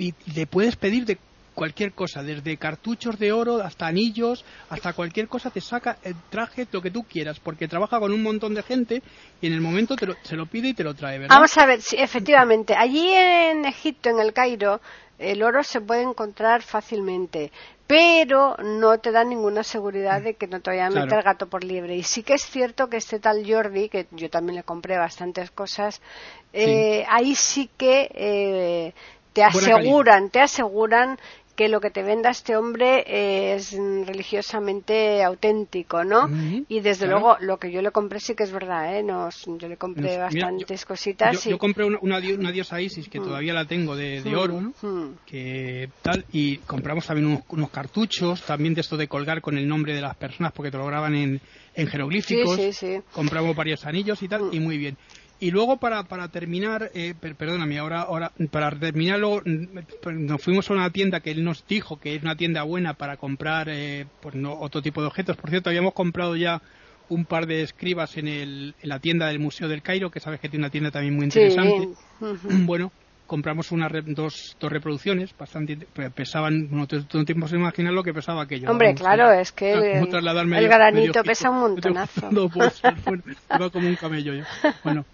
[0.00, 1.16] y le puedes pedir de
[1.62, 6.66] cualquier cosa, desde cartuchos de oro hasta anillos, hasta cualquier cosa te saca el traje,
[6.72, 9.00] lo que tú quieras, porque trabaja con un montón de gente
[9.40, 11.36] y en el momento te lo, se lo pide y te lo trae, ¿verdad?
[11.36, 14.80] Vamos a ver, sí, efectivamente, allí en Egipto, en el Cairo,
[15.20, 17.52] el oro se puede encontrar fácilmente,
[17.86, 21.62] pero no te da ninguna seguridad de que no te vaya a meter gato por
[21.62, 21.94] liebre.
[21.94, 25.52] Y sí que es cierto que este tal Jordi, que yo también le compré bastantes
[25.52, 26.02] cosas,
[26.52, 28.94] eh, ahí sí que eh,
[29.32, 31.18] te aseguran, te aseguran
[31.54, 33.04] que lo que te venda este hombre
[33.54, 36.28] es religiosamente auténtico, ¿no?
[36.68, 39.02] y desde luego lo que yo le compré sí que es verdad, ¿eh?
[39.02, 41.44] Nos, yo le compré bastantes cositas.
[41.44, 43.24] Yo, compré una, una, diosa Isis que mm.
[43.24, 44.34] todavía la tengo de, mm.
[44.34, 45.18] oro, mm.
[45.26, 49.94] que tal, y compramos también unos, cartuchos, también de esto de colgar con el nombre
[49.94, 51.40] de las personas porque te lo graban en,
[51.74, 52.58] en jeroglíficos.
[53.12, 54.96] compramos varios anillos y tal, y muy bien.
[55.42, 60.90] Y luego para, para terminar, eh, perdóname, ahora, ahora para terminarlo, nos fuimos a una
[60.90, 64.52] tienda que él nos dijo que es una tienda buena para comprar eh, pues no,
[64.52, 65.36] otro tipo de objetos.
[65.36, 66.62] Por cierto, habíamos comprado ya
[67.08, 70.38] un par de escribas en, el, en la tienda del Museo del Cairo, que sabes
[70.38, 71.88] que tiene una tienda también muy interesante.
[72.64, 72.92] Bueno,
[73.26, 75.76] compramos una dos, dos reproducciones, bastante
[76.14, 78.70] pesaban, no te, no te puedes imaginar lo que pesaba aquello.
[78.70, 82.28] Hombre, claro, es que el, granito pesa un montonazo.
[82.54, 82.80] Pues,
[83.72, 84.44] como un camello yo.
[84.84, 85.04] Bueno,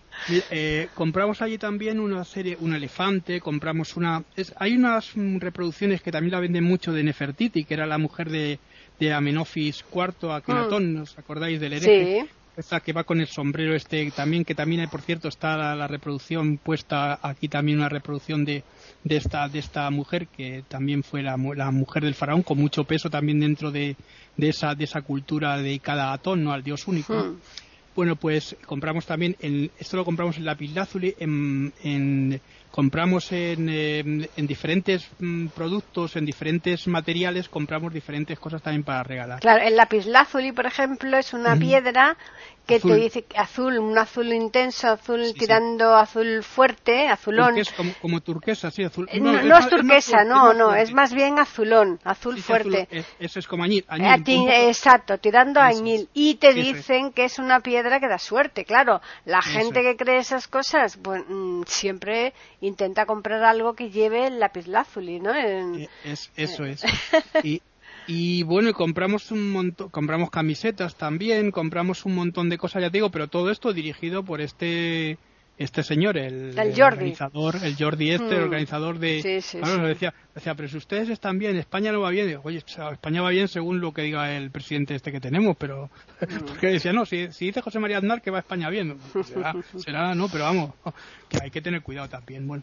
[0.51, 4.23] eh, compramos allí también una serie, un elefante, compramos una...
[4.57, 8.59] hay unas reproducciones que también la venden mucho de Nefertiti, que era la mujer de,
[8.99, 11.03] de Amenofis IV, Akenatón, mm.
[11.03, 12.23] ¿os acordáis del hereje?
[12.23, 12.31] Sí.
[12.57, 15.87] Esta que va con el sombrero este también, que también hay, por cierto, está la,
[15.87, 18.65] reproducción puesta aquí también una reproducción de,
[19.05, 22.83] de, esta, de esta mujer, que también fue la, la mujer del faraón, con mucho
[22.83, 23.95] peso también dentro de,
[24.37, 26.53] de, esa, de esa cultura dedicada a Atón, ¿no?
[26.53, 27.15] al dios único.
[27.15, 27.37] Mm.
[27.99, 34.47] Bueno, pues compramos también, en, esto lo compramos en Lapislázuli, en, en compramos en, en
[34.47, 39.41] diferentes mm, productos, en diferentes materiales, compramos diferentes cosas también para regalar.
[39.41, 42.17] Claro, el lapislázuli, por ejemplo, es una piedra
[42.69, 47.55] que te dice azul, un azul intenso, azul tirando azul fuerte, azulón.
[48.01, 49.09] como, turquesa, sí, azul.
[49.11, 52.87] Eh, no, es, turquesa, no, no, es más bien azulón, azul fuerte.
[53.19, 53.87] eso es como añil.
[53.89, 56.11] exacto, tirando a añil.
[56.13, 59.01] Y te dicen que es una piedra que da suerte, claro.
[59.25, 61.23] La gente que cree esas cosas, pues
[61.67, 65.35] siempre intenta comprar algo que lleve el lapislázuli, ¿no?
[65.35, 66.85] Eh, es, eso es.
[67.43, 67.63] y,
[68.09, 72.97] y bueno, compramos un montón, compramos camisetas también, compramos un montón de cosas, ya te
[72.97, 75.19] digo, pero todo esto dirigido por este
[75.59, 78.45] este señor, el, organizador, el Jordi este, el hmm.
[78.45, 79.21] organizador de...
[79.23, 82.39] Sí, sí, claro, decía, decía, pero si ustedes están bien, España no va bien.
[82.45, 85.91] Oye, España va bien según lo que diga el presidente este que tenemos, pero...
[86.21, 86.39] Hmm.
[86.47, 89.55] Porque decía, no, si, si, dice José María Aznar que va España bien, pues será,
[89.77, 90.75] será, no, pero vamos,
[91.29, 92.47] que hay que tener cuidado también.
[92.47, 92.63] Bueno,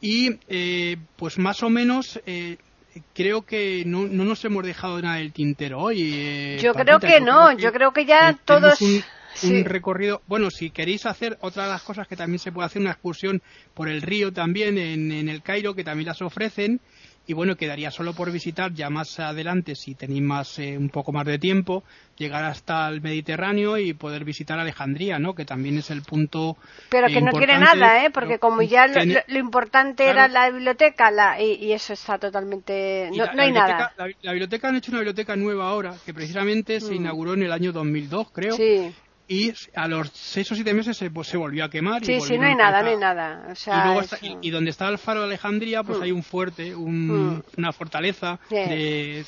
[0.00, 2.20] y eh, pues más o menos...
[2.26, 2.56] Eh,
[3.14, 6.12] creo que no, no nos hemos dejado nada del tintero hoy.
[6.14, 8.80] Eh, yo creo que no, yo creo que ya todos...
[9.42, 12.80] Un, recorrido, bueno, si queréis hacer otra de las cosas que también se puede hacer
[12.80, 13.42] una excursión
[13.74, 16.80] por el río también en, en el Cairo, que también las ofrecen,
[17.26, 21.12] y bueno, quedaría solo por visitar ya más adelante, si tenéis más, eh, un poco
[21.12, 21.82] más de tiempo,
[22.16, 25.34] llegar hasta el Mediterráneo y poder visitar Alejandría, ¿no?
[25.34, 26.56] Que también es el punto.
[26.88, 28.10] Pero que no tiene nada, ¿eh?
[28.10, 33.10] Porque como ya lo, importante era la biblioteca la, y, eso está totalmente.
[33.16, 33.92] No, hay nada.
[33.96, 36.96] La, biblioteca han hecho una biblioteca nueva ahora, que precisamente se mm.
[36.96, 38.56] inauguró en el año 2002, creo.
[38.56, 38.94] Sí
[39.28, 42.04] y a los seis o siete meses se, pues, se volvió a quemar.
[42.04, 43.54] Sí, sí, no hay nada, no hay nada.
[44.40, 46.02] y, donde está el faro de Alejandría, pues mm.
[46.02, 47.42] hay un fuerte, un, mm.
[47.58, 49.24] una fortaleza, de,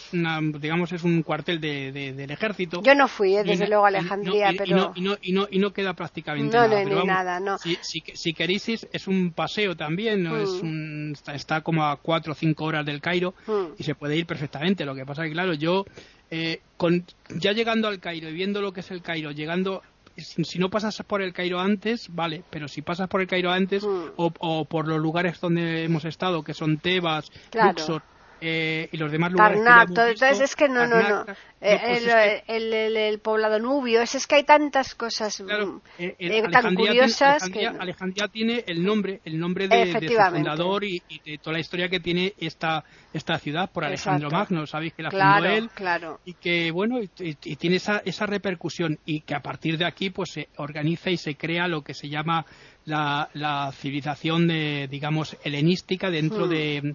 [0.61, 2.81] digamos, es un cuartel de, del ejército.
[2.83, 4.93] Yo no fui, eh, desde luego, a Alejandría, pero...
[4.95, 6.85] Y no, y, no, queda prácticamente nada.
[6.85, 7.59] No, no hay nada, no.
[7.59, 10.37] Si, si, queréis, es un paseo también, ¿no?
[10.37, 11.13] es mm.
[11.35, 13.35] está, como a cuatro o cinco horas del Cairo
[13.77, 14.85] y se puede ir perfectamente.
[14.85, 15.85] Lo que pasa es que, claro, yo
[16.31, 17.05] eh, con,
[17.37, 19.83] ya llegando al Cairo y viendo lo que es el Cairo, llegando
[20.17, 23.85] si, no pasas por el Cairo antes, vale, pero si pasas por el Cairo antes
[23.85, 24.11] mm.
[24.17, 28.03] o, por los lugares donde hemos estado, que son Tebas, Luxor,
[28.41, 29.61] eh, y los demás lugares.
[29.89, 31.25] entonces es que no, no, no.
[31.61, 36.73] Eh, pues el, el, poblado nubio, es, es que hay tantas cosas mm, eh, tan
[36.77, 37.79] curiosas Alejandría, que...
[37.79, 41.99] Alejandría tiene el nombre, el nombre de, su fundador y, de toda la historia que
[41.99, 46.21] tiene esta, esta ciudad por Alejandro Magno, sabéis que la fundó él claro.
[46.25, 50.11] y que bueno, y, y, tiene esa, esa repercusión y que a partir de aquí
[50.11, 52.47] pues se organiza y se crea lo que se llama
[52.89, 56.51] la, civilización de, digamos helenística dentro hmm.
[56.51, 56.95] de,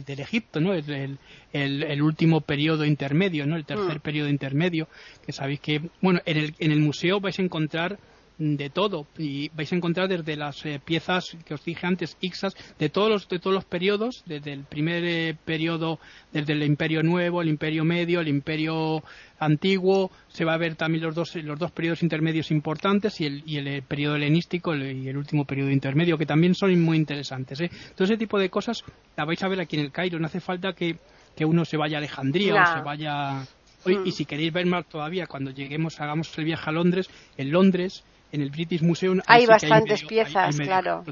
[0.00, 0.74] del Egipto, ¿no?
[0.74, 1.18] El,
[1.52, 3.56] el, último periodo intermedio, ¿no?
[3.56, 4.02] El tercer hmm.
[4.02, 4.88] periodo intermedio,
[5.24, 7.98] que sabéis que, bueno, en el, en el museo vais a encontrar
[8.38, 9.06] de todo.
[9.18, 13.10] Y vais a encontrar desde las eh, piezas que os dije antes ixas de todos
[13.10, 15.98] los de todos los periodos desde el primer eh, periodo
[16.32, 19.02] desde el imperio nuevo el imperio medio el imperio
[19.38, 20.10] antiguo.
[20.28, 23.56] Se va a ver también los dos los dos periodos intermedios importantes y el, y
[23.56, 27.58] el eh, periodo helenístico y el último periodo intermedio que también son muy interesantes
[27.94, 28.84] todo ese tipo de cosas
[29.16, 30.18] la vais a ver aquí en el Cairo.
[30.18, 30.96] No hace falta que,
[31.36, 33.42] que uno se vaya a Alejandría o se vaya
[33.84, 34.12] Hoy, y mm.
[34.12, 38.42] si queréis ver más todavía, cuando lleguemos, hagamos el viaje a Londres, en Londres en
[38.42, 41.04] el British Museum hay bastantes piezas, claro.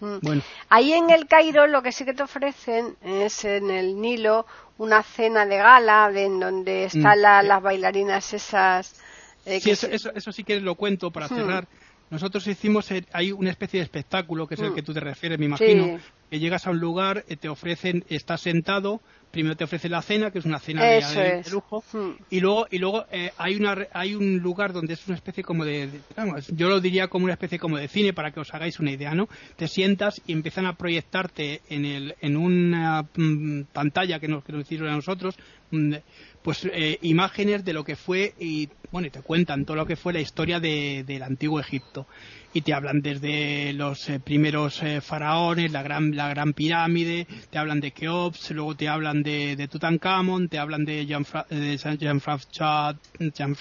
[0.00, 0.18] Mm.
[0.22, 0.42] Bueno.
[0.68, 4.46] Ahí en el Cairo lo que sí que te ofrecen es en el Nilo
[4.78, 7.46] una cena de gala en donde están mm.
[7.46, 9.00] las bailarinas esas.
[9.44, 11.28] Eh, sí, eso, eso, sí que lo cuento para mm.
[11.28, 11.68] cerrar.
[12.10, 15.38] Nosotros hicimos, eh, hay una especie de espectáculo, que es el que tú te refieres,
[15.38, 15.98] me imagino,
[16.30, 20.30] que llegas a un lugar, eh, te ofrecen, estás sentado, primero te ofrece la cena,
[20.30, 22.10] que es una cena de, lujo, hmm.
[22.30, 25.64] y luego, y luego eh, hay, una, hay un lugar donde es una especie como
[25.64, 25.88] de,
[26.48, 29.14] yo lo diría como una especie como de cine para que os hagáis una idea,
[29.14, 29.28] ¿no?
[29.56, 34.52] Te sientas y empiezan a proyectarte en, el, en una mm, pantalla que nos, que
[34.52, 35.36] nos hicieron a nosotros,
[35.70, 35.94] mm,
[36.48, 39.96] pues eh, imágenes de lo que fue y bueno y te cuentan todo lo que
[39.96, 42.06] fue la historia de, del antiguo Egipto
[42.54, 47.58] y te hablan desde los eh, primeros eh, faraones, la gran, la gran pirámide, te
[47.58, 53.54] hablan de Keops, luego te hablan de, de Tutankamón, te hablan de Jean-François Jean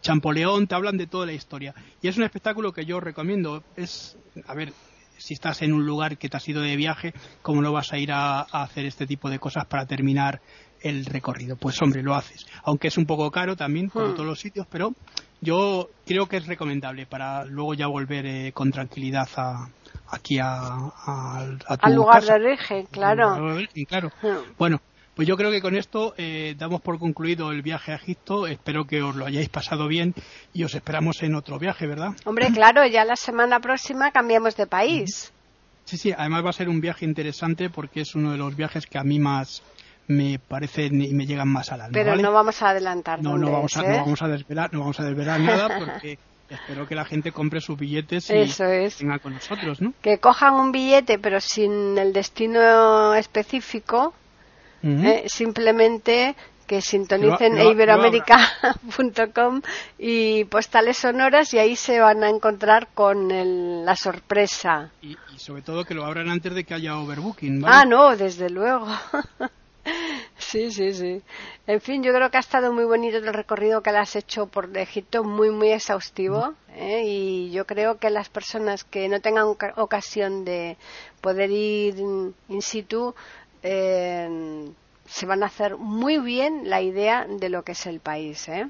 [0.00, 1.74] Champollion, te hablan de toda la historia.
[2.00, 3.62] Y es un espectáculo que yo recomiendo.
[3.76, 4.72] Es, a ver,
[5.18, 7.98] si estás en un lugar que te has ido de viaje, ¿cómo no vas a
[7.98, 10.40] ir a hacer este tipo de cosas para terminar
[10.82, 11.56] el recorrido?
[11.56, 12.46] Pues hombre, lo haces.
[12.64, 14.14] Aunque es un poco caro también, como hmm.
[14.14, 14.92] todos los sitios, pero
[15.40, 19.68] yo creo que es recomendable para luego ya volver eh, con tranquilidad a,
[20.10, 23.56] aquí a, al lugar de origen, claro.
[23.86, 24.12] claro.
[24.22, 24.52] Hmm.
[24.58, 24.80] Bueno,
[25.14, 28.46] pues yo creo que con esto eh, damos por concluido el viaje a Egipto.
[28.46, 30.14] Espero que os lo hayáis pasado bien
[30.52, 32.10] y os esperamos en otro viaje, ¿verdad?
[32.24, 35.32] Hombre, claro, ya la semana próxima cambiamos de país.
[35.84, 38.86] Sí, sí, además va a ser un viaje interesante porque es uno de los viajes
[38.86, 39.62] que a mí más,
[40.10, 41.92] me parecen y me llegan más al alma.
[41.92, 43.22] Pero no vamos a adelantar.
[43.22, 43.98] No, no vamos, a, no ¿eh?
[43.98, 47.78] vamos a desvelar, no vamos a desvelar nada porque espero que la gente compre sus
[47.78, 49.94] billetes y Eso venga con nosotros, ¿no?
[50.02, 54.12] Que cojan un billete pero sin el destino específico,
[54.82, 55.26] ¿eh?
[55.28, 56.34] simplemente
[56.66, 59.62] que sintonicen iberoamérica.com
[59.98, 64.90] y postales sonoras y ahí se van a encontrar con la sorpresa.
[65.02, 67.60] Y, y, sobre todo que lo abran antes de que haya overbooking.
[67.60, 67.76] ¿vale?
[67.76, 68.88] Ah, no, desde luego.
[70.40, 71.22] Sí, sí, sí.
[71.66, 74.46] En fin, yo creo que ha estado muy bonito el recorrido que le has hecho
[74.46, 76.54] por Egipto, muy, muy exhaustivo.
[76.74, 77.02] ¿eh?
[77.04, 80.76] Y yo creo que las personas que no tengan ocasión de
[81.20, 83.14] poder ir in situ
[83.62, 84.70] eh,
[85.06, 88.48] se van a hacer muy bien la idea de lo que es el país.
[88.48, 88.66] ¿eh?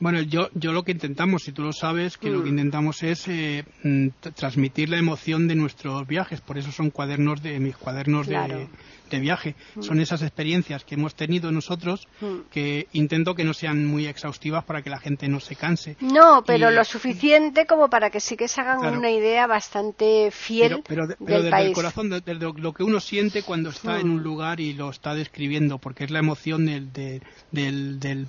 [0.00, 2.58] Bueno, yo, yo lo que intentamos, si tú lo sabes, que lo que mm.
[2.58, 6.40] intentamos es eh, mm, transmitir la emoción de nuestros viajes.
[6.40, 8.68] Por eso son cuadernos de mis cuadernos de,
[9.16, 9.54] de viaje.
[9.74, 9.82] Mm.
[9.82, 12.50] Son esas experiencias que hemos tenido nosotros mm.
[12.50, 15.96] que intento que no sean muy exhaustivas para que la gente no se canse.
[16.00, 20.82] No, pero lo suficiente como para que sí que se hagan una idea bastante fiel
[20.86, 24.24] pero, desde el corazón, desde lo que uno siente cuando está en un mm.
[24.24, 28.28] lugar y lo está describiendo, porque es la emoción del, del, del,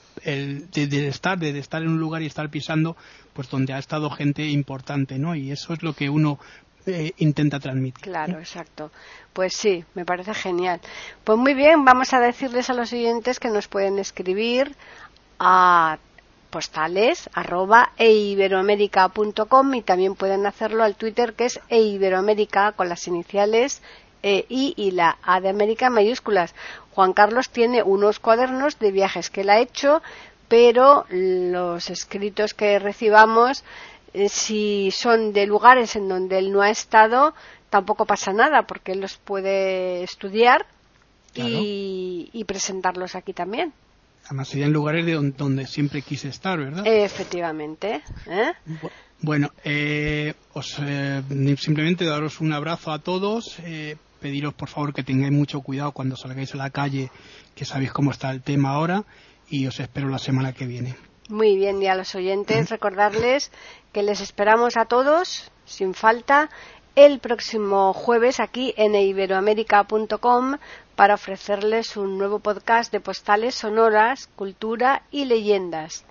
[0.73, 2.95] estar, de estar en un lugar y estar pisando,
[3.33, 5.35] pues donde ha estado gente importante, ¿no?
[5.35, 6.39] Y eso es lo que uno
[6.85, 8.03] eh, intenta transmitir.
[8.03, 8.91] Claro, exacto.
[9.31, 10.79] Pues sí, me parece genial.
[11.23, 14.75] Pues muy bien, vamos a decirles a los oyentes que nos pueden escribir
[15.39, 15.97] a
[16.49, 23.81] postales arroba eiberoamerica.com y también pueden hacerlo al Twitter que es eiberoamerica con las iniciales
[24.21, 26.53] e, I y la A de América mayúsculas.
[26.91, 30.03] Juan Carlos tiene unos cuadernos de viajes que él ha hecho,
[30.47, 33.63] pero los escritos que recibamos
[34.29, 37.33] si son de lugares en donde él no ha estado,
[37.69, 40.65] tampoco pasa nada porque él los puede estudiar
[41.35, 43.73] y, presentarlos aquí también.
[44.25, 46.85] Además serían lugares de donde, siempre quise estar, ¿verdad?
[46.85, 48.01] Efectivamente.
[48.27, 48.51] ¿eh?
[49.19, 50.79] Bueno, eh, os,
[51.57, 53.57] simplemente daros un abrazo a todos,
[54.21, 57.11] pediros por favor que tengáis mucho cuidado cuando salgáis a la calle,
[57.55, 59.03] que sabéis cómo está el tema ahora,
[59.49, 60.95] y os espero la semana que viene.
[61.29, 63.51] Muy bien, y a los oyentes recordarles
[63.93, 66.49] que les esperamos a todos, sin falta,
[66.95, 70.57] el próximo jueves aquí en iberoamérica.com
[70.95, 76.05] para ofrecerles un nuevo podcast de postales sonoras, cultura y leyendas.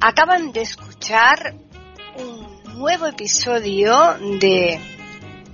[0.00, 1.54] Acaban de escuchar
[2.16, 3.94] un nuevo episodio
[4.40, 4.91] de